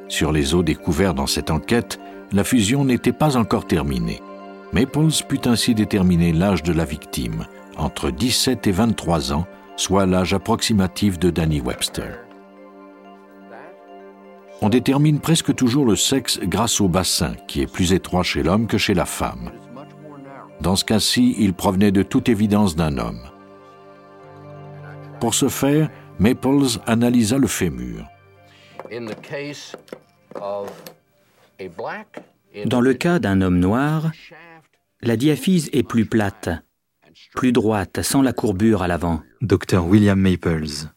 Sur 0.09 0.31
les 0.31 0.53
os 0.53 0.63
découverts 0.63 1.13
dans 1.13 1.27
cette 1.27 1.51
enquête, 1.51 1.99
la 2.31 2.43
fusion 2.43 2.83
n'était 2.83 3.13
pas 3.13 3.37
encore 3.37 3.65
terminée. 3.65 4.21
Maples 4.73 5.23
put 5.27 5.47
ainsi 5.47 5.73
déterminer 5.73 6.33
l'âge 6.33 6.63
de 6.63 6.73
la 6.73 6.85
victime, 6.85 7.45
entre 7.77 8.11
17 8.11 8.67
et 8.67 8.71
23 8.71 9.31
ans, 9.31 9.47
soit 9.77 10.05
l'âge 10.05 10.33
approximatif 10.33 11.17
de 11.17 11.29
Danny 11.29 11.61
Webster. 11.61 12.24
On 14.61 14.69
détermine 14.69 15.19
presque 15.19 15.53
toujours 15.53 15.85
le 15.85 15.95
sexe 15.95 16.39
grâce 16.39 16.81
au 16.81 16.87
bassin, 16.87 17.33
qui 17.47 17.61
est 17.61 17.71
plus 17.71 17.93
étroit 17.93 18.23
chez 18.23 18.41
l'homme 18.41 18.67
que 18.67 18.77
chez 18.77 18.93
la 18.93 19.05
femme. 19.05 19.51
Dans 20.61 20.75
ce 20.75 20.85
cas-ci, 20.85 21.35
il 21.37 21.53
provenait 21.53 21.91
de 21.91 22.03
toute 22.03 22.29
évidence 22.29 22.75
d'un 22.75 22.97
homme. 22.97 23.21
Pour 25.19 25.33
ce 25.33 25.49
faire, 25.49 25.89
Maples 26.19 26.79
analysa 26.87 27.37
le 27.37 27.47
fémur. 27.47 28.07
Dans 32.65 32.81
le 32.81 32.93
cas 32.93 33.19
d'un 33.19 33.41
homme 33.41 33.59
noir, 33.59 34.11
la 35.01 35.17
diaphyse 35.17 35.69
est 35.73 35.83
plus 35.83 36.05
plate, 36.05 36.49
plus 37.35 37.51
droite, 37.51 38.01
sans 38.01 38.21
la 38.21 38.33
courbure 38.33 38.81
à 38.81 38.87
l'avant. 38.87 39.21
Dr 39.41 39.85
William 39.85 40.19
Maples, 40.19 40.89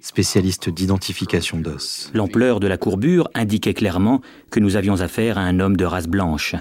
spécialiste 0.00 0.70
d'identification 0.70 1.58
d'os. 1.58 2.10
L'ampleur 2.14 2.60
de 2.60 2.66
la 2.66 2.76
courbure 2.76 3.28
indiquait 3.34 3.74
clairement 3.74 4.20
que 4.50 4.60
nous 4.60 4.76
avions 4.76 5.00
affaire 5.00 5.38
à 5.38 5.42
un 5.42 5.60
homme 5.60 5.76
de 5.76 5.84
race 5.84 6.08
blanche. 6.08 6.54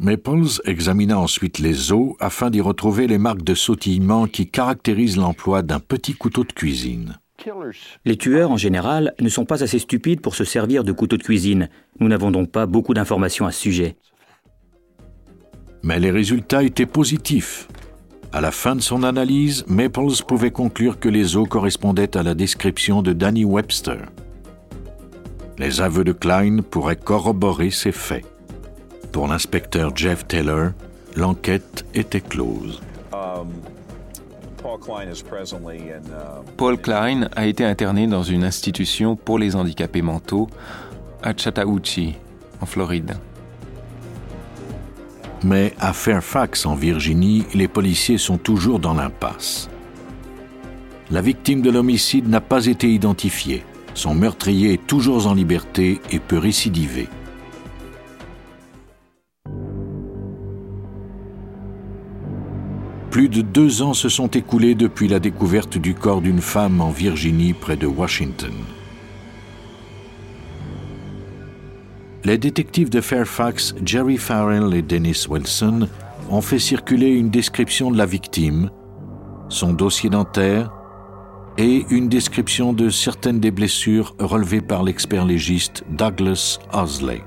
Maples 0.00 0.60
examina 0.64 1.18
ensuite 1.18 1.58
les 1.58 1.90
os 1.90 2.14
afin 2.20 2.50
d'y 2.50 2.60
retrouver 2.60 3.08
les 3.08 3.18
marques 3.18 3.42
de 3.42 3.54
sautillement 3.54 4.28
qui 4.28 4.48
caractérisent 4.48 5.16
l'emploi 5.16 5.62
d'un 5.62 5.80
petit 5.80 6.14
couteau 6.14 6.44
de 6.44 6.52
cuisine. 6.52 7.18
Les 8.04 8.16
tueurs, 8.16 8.52
en 8.52 8.56
général, 8.56 9.14
ne 9.20 9.28
sont 9.28 9.44
pas 9.44 9.62
assez 9.64 9.78
stupides 9.78 10.20
pour 10.20 10.36
se 10.36 10.44
servir 10.44 10.84
de 10.84 10.92
couteau 10.92 11.16
de 11.16 11.22
cuisine. 11.22 11.68
Nous 11.98 12.08
n'avons 12.08 12.30
donc 12.30 12.50
pas 12.50 12.66
beaucoup 12.66 12.94
d'informations 12.94 13.46
à 13.46 13.52
ce 13.52 13.60
sujet. 13.60 13.96
Mais 15.82 15.98
les 15.98 16.10
résultats 16.10 16.62
étaient 16.62 16.86
positifs. 16.86 17.68
À 18.30 18.42
la 18.42 18.50
fin 18.50 18.76
de 18.76 18.82
son 18.82 19.04
analyse, 19.04 19.64
Maples 19.68 20.22
pouvait 20.26 20.50
conclure 20.50 21.00
que 21.00 21.08
les 21.08 21.36
os 21.36 21.48
correspondaient 21.48 22.14
à 22.14 22.22
la 22.22 22.34
description 22.34 23.00
de 23.00 23.14
Danny 23.14 23.44
Webster. 23.44 24.02
Les 25.56 25.80
aveux 25.80 26.04
de 26.04 26.12
Klein 26.12 26.58
pourraient 26.62 26.96
corroborer 26.96 27.70
ces 27.70 27.90
faits. 27.90 28.26
Pour 29.12 29.28
l'inspecteur 29.28 29.96
Jeff 29.96 30.28
Taylor, 30.28 30.72
l'enquête 31.16 31.86
était 31.94 32.20
close. 32.20 32.82
Paul 36.56 36.78
Klein 36.78 37.28
a 37.34 37.46
été 37.46 37.64
interné 37.64 38.06
dans 38.06 38.22
une 38.22 38.44
institution 38.44 39.16
pour 39.16 39.38
les 39.38 39.56
handicapés 39.56 40.02
mentaux 40.02 40.48
à 41.22 41.34
Chattahoochee, 41.34 42.14
en 42.60 42.66
Floride. 42.66 43.16
Mais 45.44 45.72
à 45.78 45.92
Fairfax, 45.92 46.66
en 46.66 46.74
Virginie, 46.74 47.44
les 47.54 47.68
policiers 47.68 48.18
sont 48.18 48.38
toujours 48.38 48.80
dans 48.80 48.94
l'impasse. 48.94 49.68
La 51.10 51.20
victime 51.20 51.62
de 51.62 51.70
l'homicide 51.70 52.28
n'a 52.28 52.40
pas 52.40 52.66
été 52.66 52.92
identifiée. 52.92 53.64
Son 53.94 54.14
meurtrier 54.14 54.74
est 54.74 54.86
toujours 54.86 55.26
en 55.26 55.34
liberté 55.34 56.00
et 56.10 56.18
peut 56.18 56.38
récidiver. 56.38 57.08
Plus 63.10 63.28
de 63.28 63.40
deux 63.40 63.82
ans 63.82 63.94
se 63.94 64.08
sont 64.08 64.28
écoulés 64.28 64.74
depuis 64.74 65.08
la 65.08 65.18
découverte 65.18 65.78
du 65.78 65.94
corps 65.94 66.20
d'une 66.20 66.42
femme 66.42 66.80
en 66.80 66.90
Virginie 66.90 67.54
près 67.54 67.76
de 67.76 67.86
Washington. 67.86 68.52
Les 72.28 72.36
détectives 72.36 72.90
de 72.90 73.00
Fairfax, 73.00 73.74
Jerry 73.82 74.18
Farrell 74.18 74.74
et 74.74 74.82
Dennis 74.82 75.24
Wilson, 75.30 75.88
ont 76.28 76.42
fait 76.42 76.58
circuler 76.58 77.06
une 77.06 77.30
description 77.30 77.90
de 77.90 77.96
la 77.96 78.04
victime, 78.04 78.68
son 79.48 79.72
dossier 79.72 80.10
dentaire 80.10 80.70
et 81.56 81.86
une 81.88 82.10
description 82.10 82.74
de 82.74 82.90
certaines 82.90 83.40
des 83.40 83.50
blessures 83.50 84.14
relevées 84.18 84.60
par 84.60 84.82
l'expert 84.82 85.24
légiste 85.24 85.84
Douglas 85.88 86.58
Osley. 86.74 87.22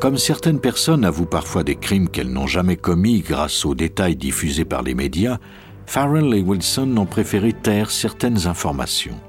Comme 0.00 0.18
certaines 0.18 0.58
personnes 0.58 1.04
avouent 1.04 1.26
parfois 1.26 1.62
des 1.62 1.76
crimes 1.76 2.08
qu'elles 2.08 2.32
n'ont 2.32 2.48
jamais 2.48 2.76
commis 2.76 3.20
grâce 3.20 3.64
aux 3.64 3.76
détails 3.76 4.16
diffusés 4.16 4.64
par 4.64 4.82
les 4.82 4.96
médias, 4.96 5.38
Farrell 5.86 6.34
et 6.34 6.40
Wilson 6.40 6.96
ont 6.96 7.06
préféré 7.06 7.52
taire 7.52 7.92
certaines 7.92 8.48
informations. 8.48 9.20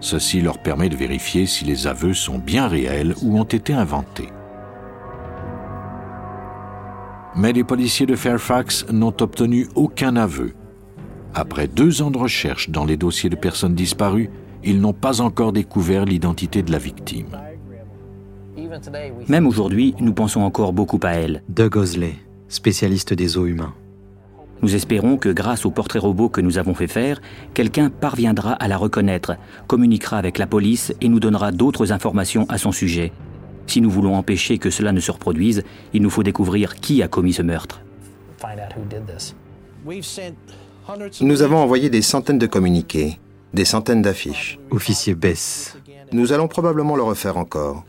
Ceci 0.00 0.40
leur 0.40 0.58
permet 0.58 0.88
de 0.88 0.96
vérifier 0.96 1.46
si 1.46 1.64
les 1.64 1.86
aveux 1.86 2.14
sont 2.14 2.38
bien 2.38 2.68
réels 2.68 3.14
ou 3.22 3.38
ont 3.38 3.44
été 3.44 3.72
inventés. 3.72 4.28
Mais 7.36 7.52
les 7.52 7.64
policiers 7.64 8.06
de 8.06 8.16
Fairfax 8.16 8.86
n'ont 8.90 9.14
obtenu 9.20 9.68
aucun 9.74 10.16
aveu. 10.16 10.54
Après 11.34 11.68
deux 11.68 12.02
ans 12.02 12.10
de 12.10 12.18
recherche 12.18 12.70
dans 12.70 12.84
les 12.84 12.96
dossiers 12.96 13.30
de 13.30 13.36
personnes 13.36 13.74
disparues, 13.74 14.30
ils 14.64 14.80
n'ont 14.80 14.92
pas 14.92 15.20
encore 15.20 15.52
découvert 15.52 16.04
l'identité 16.04 16.62
de 16.62 16.72
la 16.72 16.78
victime. 16.78 17.38
Même 19.28 19.46
aujourd'hui, 19.46 19.94
nous 20.00 20.12
pensons 20.12 20.40
encore 20.40 20.72
beaucoup 20.72 21.00
à 21.02 21.10
elle. 21.10 21.42
Doug 21.48 21.76
Osley, 21.76 22.14
spécialiste 22.48 23.14
des 23.14 23.38
os 23.38 23.48
humains. 23.48 23.74
Nous 24.62 24.74
espérons 24.74 25.16
que 25.16 25.28
grâce 25.28 25.64
au 25.64 25.70
portrait 25.70 25.98
robot 25.98 26.28
que 26.28 26.40
nous 26.40 26.58
avons 26.58 26.74
fait 26.74 26.88
faire, 26.88 27.20
quelqu'un 27.54 27.90
parviendra 27.90 28.52
à 28.52 28.68
la 28.68 28.76
reconnaître, 28.76 29.36
communiquera 29.66 30.18
avec 30.18 30.38
la 30.38 30.46
police 30.46 30.92
et 31.00 31.08
nous 31.08 31.20
donnera 31.20 31.52
d'autres 31.52 31.92
informations 31.92 32.46
à 32.48 32.58
son 32.58 32.72
sujet. 32.72 33.12
Si 33.66 33.80
nous 33.80 33.90
voulons 33.90 34.16
empêcher 34.16 34.58
que 34.58 34.70
cela 34.70 34.92
ne 34.92 35.00
se 35.00 35.10
reproduise, 35.10 35.62
il 35.92 36.02
nous 36.02 36.10
faut 36.10 36.22
découvrir 36.22 36.76
qui 36.76 37.02
a 37.02 37.08
commis 37.08 37.34
ce 37.34 37.42
meurtre. 37.42 37.80
Nous 41.20 41.42
avons 41.42 41.58
envoyé 41.58 41.90
des 41.90 42.02
centaines 42.02 42.38
de 42.38 42.46
communiqués, 42.46 43.18
des 43.52 43.64
centaines 43.64 44.02
d'affiches. 44.02 44.58
Officier 44.70 45.14
Bess. 45.14 45.76
Nous 46.12 46.32
allons 46.32 46.48
probablement 46.48 46.96
le 46.96 47.02
refaire 47.02 47.36
encore. 47.36 47.84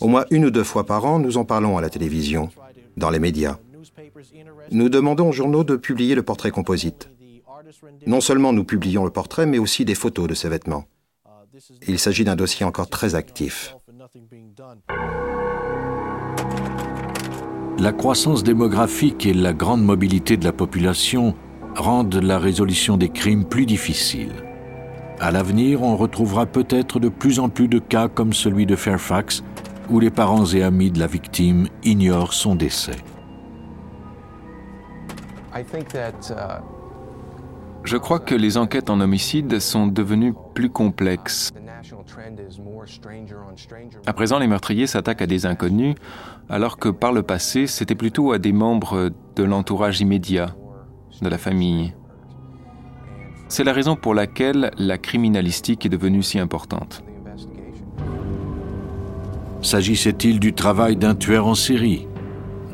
Au 0.00 0.06
moins 0.06 0.24
une 0.30 0.46
ou 0.46 0.50
deux 0.50 0.64
fois 0.64 0.86
par 0.86 1.04
an, 1.04 1.18
nous 1.18 1.36
en 1.36 1.44
parlons 1.44 1.76
à 1.76 1.80
la 1.80 1.90
télévision, 1.90 2.50
dans 2.96 3.10
les 3.10 3.18
médias. 3.18 3.58
Nous 4.70 4.88
demandons 4.88 5.28
aux 5.28 5.32
journaux 5.32 5.64
de 5.64 5.76
publier 5.76 6.14
le 6.14 6.22
portrait 6.22 6.50
composite. 6.50 7.10
Non 8.06 8.20
seulement 8.20 8.52
nous 8.52 8.64
publions 8.64 9.04
le 9.04 9.10
portrait, 9.10 9.46
mais 9.46 9.58
aussi 9.58 9.84
des 9.84 9.94
photos 9.94 10.28
de 10.28 10.34
ces 10.34 10.48
vêtements. 10.48 10.84
Il 11.86 11.98
s'agit 11.98 12.24
d'un 12.24 12.36
dossier 12.36 12.66
encore 12.66 12.88
très 12.88 13.14
actif. 13.14 13.76
La 17.78 17.92
croissance 17.92 18.44
démographique 18.44 19.26
et 19.26 19.34
la 19.34 19.52
grande 19.52 19.82
mobilité 19.82 20.36
de 20.36 20.44
la 20.44 20.52
population 20.52 21.34
rendent 21.74 22.22
la 22.22 22.38
résolution 22.38 22.96
des 22.96 23.08
crimes 23.08 23.44
plus 23.44 23.66
difficile. 23.66 24.32
À 25.20 25.30
l'avenir, 25.30 25.82
on 25.82 25.96
retrouvera 25.96 26.46
peut-être 26.46 27.00
de 27.00 27.08
plus 27.08 27.38
en 27.38 27.48
plus 27.48 27.68
de 27.68 27.78
cas 27.78 28.08
comme 28.08 28.32
celui 28.32 28.66
de 28.66 28.76
Fairfax, 28.76 29.42
où 29.90 30.00
les 30.00 30.10
parents 30.10 30.46
et 30.46 30.62
amis 30.62 30.90
de 30.90 30.98
la 30.98 31.06
victime 31.06 31.68
ignorent 31.82 32.32
son 32.32 32.54
décès. 32.54 32.96
Uh, 35.56 35.60
Je 37.84 37.96
crois 37.96 38.18
que 38.18 38.34
les 38.34 38.56
enquêtes 38.56 38.90
en 38.90 39.00
homicide 39.00 39.60
sont 39.60 39.86
devenues 39.86 40.34
plus 40.52 40.68
complexes. 40.68 41.52
À 44.04 44.12
présent, 44.12 44.40
les 44.40 44.48
meurtriers 44.48 44.88
s'attaquent 44.88 45.22
à 45.22 45.26
des 45.26 45.46
inconnus, 45.46 45.94
alors 46.48 46.78
que 46.78 46.88
par 46.88 47.12
le 47.12 47.22
passé, 47.22 47.68
c'était 47.68 47.94
plutôt 47.94 48.32
à 48.32 48.38
des 48.38 48.52
membres 48.52 49.10
de 49.36 49.44
l'entourage 49.44 50.00
immédiat, 50.00 50.56
de 51.22 51.28
la 51.28 51.38
famille. 51.38 51.94
C'est 53.46 53.64
la 53.64 53.72
raison 53.72 53.94
pour 53.94 54.14
laquelle 54.14 54.72
la 54.76 54.98
criminalistique 54.98 55.86
est 55.86 55.90
devenue 55.90 56.24
si 56.24 56.40
importante. 56.40 57.04
S'agissait-il 59.62 60.40
du 60.40 60.52
travail 60.52 60.96
d'un 60.96 61.14
tueur 61.14 61.46
en 61.46 61.54
série? 61.54 62.08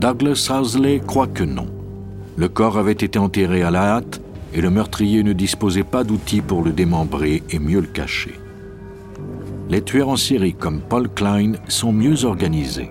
Douglas 0.01 0.49
Housley 0.51 1.01
croit 1.01 1.27
que 1.27 1.45
non. 1.45 1.80
Le 2.41 2.49
corps 2.49 2.79
avait 2.79 2.93
été 2.93 3.19
enterré 3.19 3.63
à 3.63 3.71
la 3.71 3.97
hâte 3.97 4.23
et 4.55 4.63
le 4.63 4.71
meurtrier 4.71 5.23
ne 5.23 5.35
disposait 5.35 5.85
pas 5.85 6.05
d'outils 6.05 6.41
pour 6.41 6.65
le 6.65 6.73
démembrer 6.73 7.43
et 7.51 7.59
mieux 7.59 7.83
le 7.83 7.87
cacher. 7.87 8.33
Les 9.69 9.83
tueurs 9.83 10.09
en 10.09 10.17
série 10.17 10.55
comme 10.55 10.81
Paul 10.81 11.11
Klein 11.11 11.53
sont 11.69 11.93
mieux 11.93 12.25
organisés. 12.25 12.89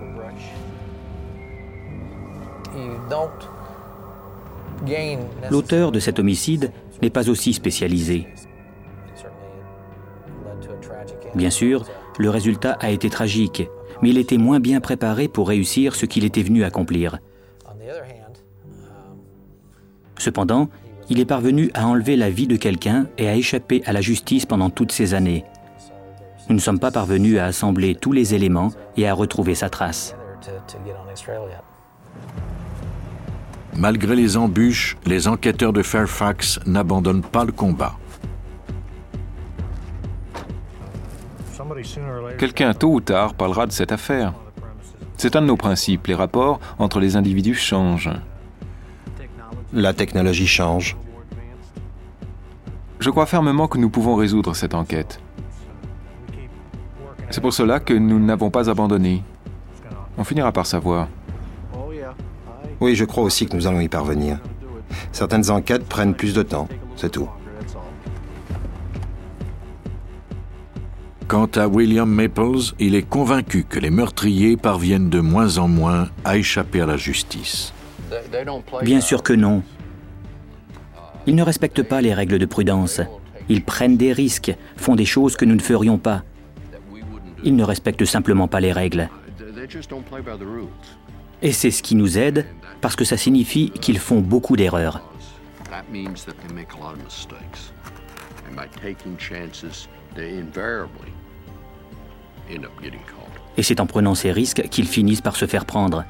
L'auteur 5.50 5.90
de 5.90 5.98
cet 5.98 6.20
homicide 6.20 6.70
n'est 7.02 7.10
pas 7.10 7.28
aussi 7.28 7.52
spécialisé. 7.52 8.28
Bien 11.34 11.50
sûr, 11.50 11.86
le 12.20 12.30
résultat 12.30 12.74
a 12.74 12.90
été 12.90 13.10
tragique, 13.10 13.68
mais 14.00 14.10
il 14.10 14.18
était 14.18 14.38
moins 14.38 14.60
bien 14.60 14.78
préparé 14.78 15.26
pour 15.26 15.48
réussir 15.48 15.96
ce 15.96 16.06
qu'il 16.06 16.24
était 16.24 16.44
venu 16.44 16.62
accomplir. 16.62 17.18
Cependant, 20.20 20.68
il 21.08 21.18
est 21.18 21.24
parvenu 21.24 21.70
à 21.72 21.86
enlever 21.86 22.14
la 22.14 22.28
vie 22.28 22.46
de 22.46 22.56
quelqu'un 22.56 23.06
et 23.16 23.26
à 23.26 23.36
échapper 23.36 23.82
à 23.86 23.94
la 23.94 24.02
justice 24.02 24.44
pendant 24.44 24.68
toutes 24.68 24.92
ces 24.92 25.14
années. 25.14 25.46
Nous 26.50 26.54
ne 26.54 26.60
sommes 26.60 26.78
pas 26.78 26.90
parvenus 26.90 27.38
à 27.38 27.46
assembler 27.46 27.94
tous 27.94 28.12
les 28.12 28.34
éléments 28.34 28.70
et 28.98 29.08
à 29.08 29.14
retrouver 29.14 29.54
sa 29.54 29.70
trace. 29.70 30.14
Malgré 33.74 34.14
les 34.14 34.36
embûches, 34.36 34.98
les 35.06 35.26
enquêteurs 35.26 35.72
de 35.72 35.82
Fairfax 35.82 36.60
n'abandonnent 36.66 37.22
pas 37.22 37.46
le 37.46 37.52
combat. 37.52 37.96
Quelqu'un 42.36 42.74
tôt 42.74 42.92
ou 42.92 43.00
tard 43.00 43.32
parlera 43.32 43.66
de 43.66 43.72
cette 43.72 43.92
affaire. 43.92 44.34
C'est 45.16 45.34
un 45.34 45.40
de 45.40 45.46
nos 45.46 45.56
principes, 45.56 46.08
les 46.08 46.14
rapports 46.14 46.60
entre 46.78 47.00
les 47.00 47.16
individus 47.16 47.54
changent. 47.54 48.10
La 49.72 49.92
technologie 49.92 50.48
change. 50.48 50.96
Je 52.98 53.08
crois 53.08 53.26
fermement 53.26 53.68
que 53.68 53.78
nous 53.78 53.88
pouvons 53.88 54.16
résoudre 54.16 54.56
cette 54.56 54.74
enquête. 54.74 55.20
C'est 57.30 57.40
pour 57.40 57.52
cela 57.52 57.78
que 57.78 57.94
nous 57.94 58.18
n'avons 58.18 58.50
pas 58.50 58.68
abandonné. 58.68 59.22
On 60.18 60.24
finira 60.24 60.50
par 60.50 60.66
savoir. 60.66 61.06
Oui, 62.80 62.96
je 62.96 63.04
crois 63.04 63.22
aussi 63.22 63.46
que 63.46 63.54
nous 63.54 63.68
allons 63.68 63.78
y 63.78 63.88
parvenir. 63.88 64.40
Certaines 65.12 65.50
enquêtes 65.50 65.86
prennent 65.86 66.14
plus 66.14 66.34
de 66.34 66.42
temps, 66.42 66.66
c'est 66.96 67.10
tout. 67.10 67.28
Quant 71.28 71.48
à 71.54 71.68
William 71.68 72.10
Maples, 72.10 72.74
il 72.80 72.96
est 72.96 73.08
convaincu 73.08 73.62
que 73.62 73.78
les 73.78 73.90
meurtriers 73.90 74.56
parviennent 74.56 75.10
de 75.10 75.20
moins 75.20 75.58
en 75.58 75.68
moins 75.68 76.08
à 76.24 76.36
échapper 76.36 76.80
à 76.80 76.86
la 76.86 76.96
justice. 76.96 77.72
Bien 78.82 79.00
sûr 79.00 79.22
que 79.22 79.32
non. 79.32 79.62
Ils 81.26 81.34
ne 81.34 81.42
respectent 81.42 81.82
pas 81.82 82.00
les 82.00 82.14
règles 82.14 82.38
de 82.38 82.46
prudence. 82.46 83.00
Ils 83.48 83.64
prennent 83.64 83.96
des 83.96 84.12
risques, 84.12 84.54
font 84.76 84.96
des 84.96 85.04
choses 85.04 85.36
que 85.36 85.44
nous 85.44 85.54
ne 85.54 85.60
ferions 85.60 85.98
pas. 85.98 86.22
Ils 87.44 87.56
ne 87.56 87.64
respectent 87.64 88.04
simplement 88.04 88.48
pas 88.48 88.60
les 88.60 88.72
règles. 88.72 89.08
Et 91.42 91.52
c'est 91.52 91.70
ce 91.70 91.82
qui 91.82 91.94
nous 91.94 92.18
aide, 92.18 92.46
parce 92.80 92.96
que 92.96 93.04
ça 93.04 93.16
signifie 93.16 93.70
qu'ils 93.70 93.98
font 93.98 94.20
beaucoup 94.20 94.56
d'erreurs. 94.56 95.02
Et 103.56 103.62
c'est 103.62 103.80
en 103.80 103.86
prenant 103.86 104.14
ces 104.14 104.32
risques 104.32 104.68
qu'ils 104.68 104.88
finissent 104.88 105.20
par 105.20 105.36
se 105.36 105.46
faire 105.46 105.64
prendre. 105.64 106.04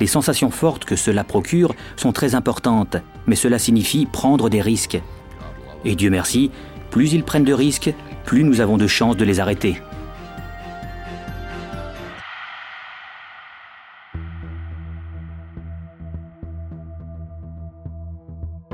Les 0.00 0.06
sensations 0.06 0.50
fortes 0.50 0.86
que 0.86 0.96
cela 0.96 1.24
procure 1.24 1.74
sont 1.96 2.12
très 2.12 2.34
importantes, 2.34 2.96
mais 3.26 3.36
cela 3.36 3.58
signifie 3.58 4.06
prendre 4.06 4.48
des 4.48 4.62
risques. 4.62 5.00
Et 5.84 5.94
Dieu 5.94 6.10
merci, 6.10 6.50
plus 6.90 7.12
ils 7.12 7.22
prennent 7.22 7.44
de 7.44 7.52
risques, 7.52 7.92
plus 8.24 8.42
nous 8.42 8.60
avons 8.60 8.78
de 8.78 8.86
chances 8.86 9.18
de 9.18 9.24
les 9.24 9.40
arrêter. 9.40 9.76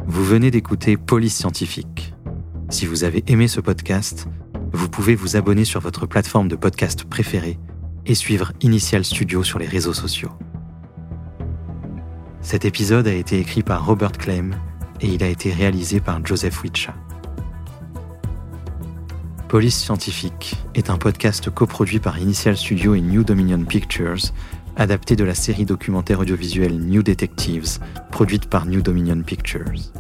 Vous 0.07 0.25
venez 0.25 0.53
d'écouter 0.53 0.97
Police 0.97 1.37
Scientifique. 1.37 2.15
Si 2.71 2.87
vous 2.87 3.05
avez 3.05 3.25
aimé 3.27 3.49
ce 3.49 3.61
podcast, 3.61 4.29
vous 4.73 4.89
pouvez 4.89 5.15
vous 5.15 5.37
abonner 5.37 5.65
sur 5.65 5.81
votre 5.81 6.07
plateforme 6.07 6.49
de 6.49 6.57
podcast 6.57 7.05
préférée 7.05 7.59
et 8.07 8.15
suivre 8.15 8.53
Initial 8.61 9.05
Studio 9.05 9.43
sur 9.43 9.59
les 9.59 9.67
réseaux 9.67 9.93
sociaux. 9.93 10.31
Cet 12.47 12.65
épisode 12.65 13.09
a 13.09 13.13
été 13.13 13.41
écrit 13.41 13.65
par 13.65 13.85
Robert 13.85 14.13
Clem 14.13 14.55
et 15.01 15.09
il 15.09 15.25
a 15.25 15.27
été 15.27 15.53
réalisé 15.53 15.99
par 15.99 16.25
Joseph 16.25 16.63
Witcha. 16.63 16.95
Police 19.49 19.77
Scientifique 19.77 20.55
est 20.77 20.89
un 20.89 20.97
podcast 20.97 21.51
coproduit 21.51 21.99
par 21.99 22.21
Initial 22.21 22.57
Studio 22.57 22.95
et 22.95 23.01
New 23.01 23.25
Dominion 23.25 23.65
Pictures, 23.65 24.31
adapté 24.77 25.17
de 25.17 25.25
la 25.25 25.35
série 25.35 25.65
documentaire 25.65 26.21
audiovisuelle 26.21 26.79
New 26.79 27.03
Detectives, 27.03 27.81
produite 28.13 28.47
par 28.47 28.65
New 28.67 28.81
Dominion 28.81 29.21
Pictures. 29.23 29.91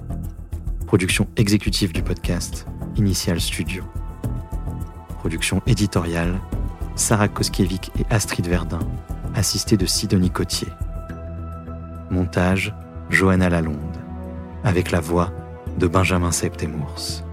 Production 0.86 1.26
exécutive 1.36 1.92
du 1.92 2.02
podcast, 2.04 2.68
Initial 2.94 3.40
Studio. 3.40 3.82
Production 5.18 5.62
éditoriale, 5.66 6.38
Sarah 6.94 7.26
Koskiewicz 7.26 7.90
et 7.98 8.04
Astrid 8.08 8.46
Verdun, 8.46 8.86
assistée 9.34 9.76
de 9.76 9.86
Sidonie 9.86 10.30
Cotier. 10.30 10.68
Montage, 12.10 12.74
Johanna 13.10 13.48
Lalonde, 13.48 13.98
avec 14.64 14.90
la 14.90 15.00
voix 15.00 15.30
de 15.78 15.86
Benjamin 15.86 16.30
Septemours. 16.30 17.25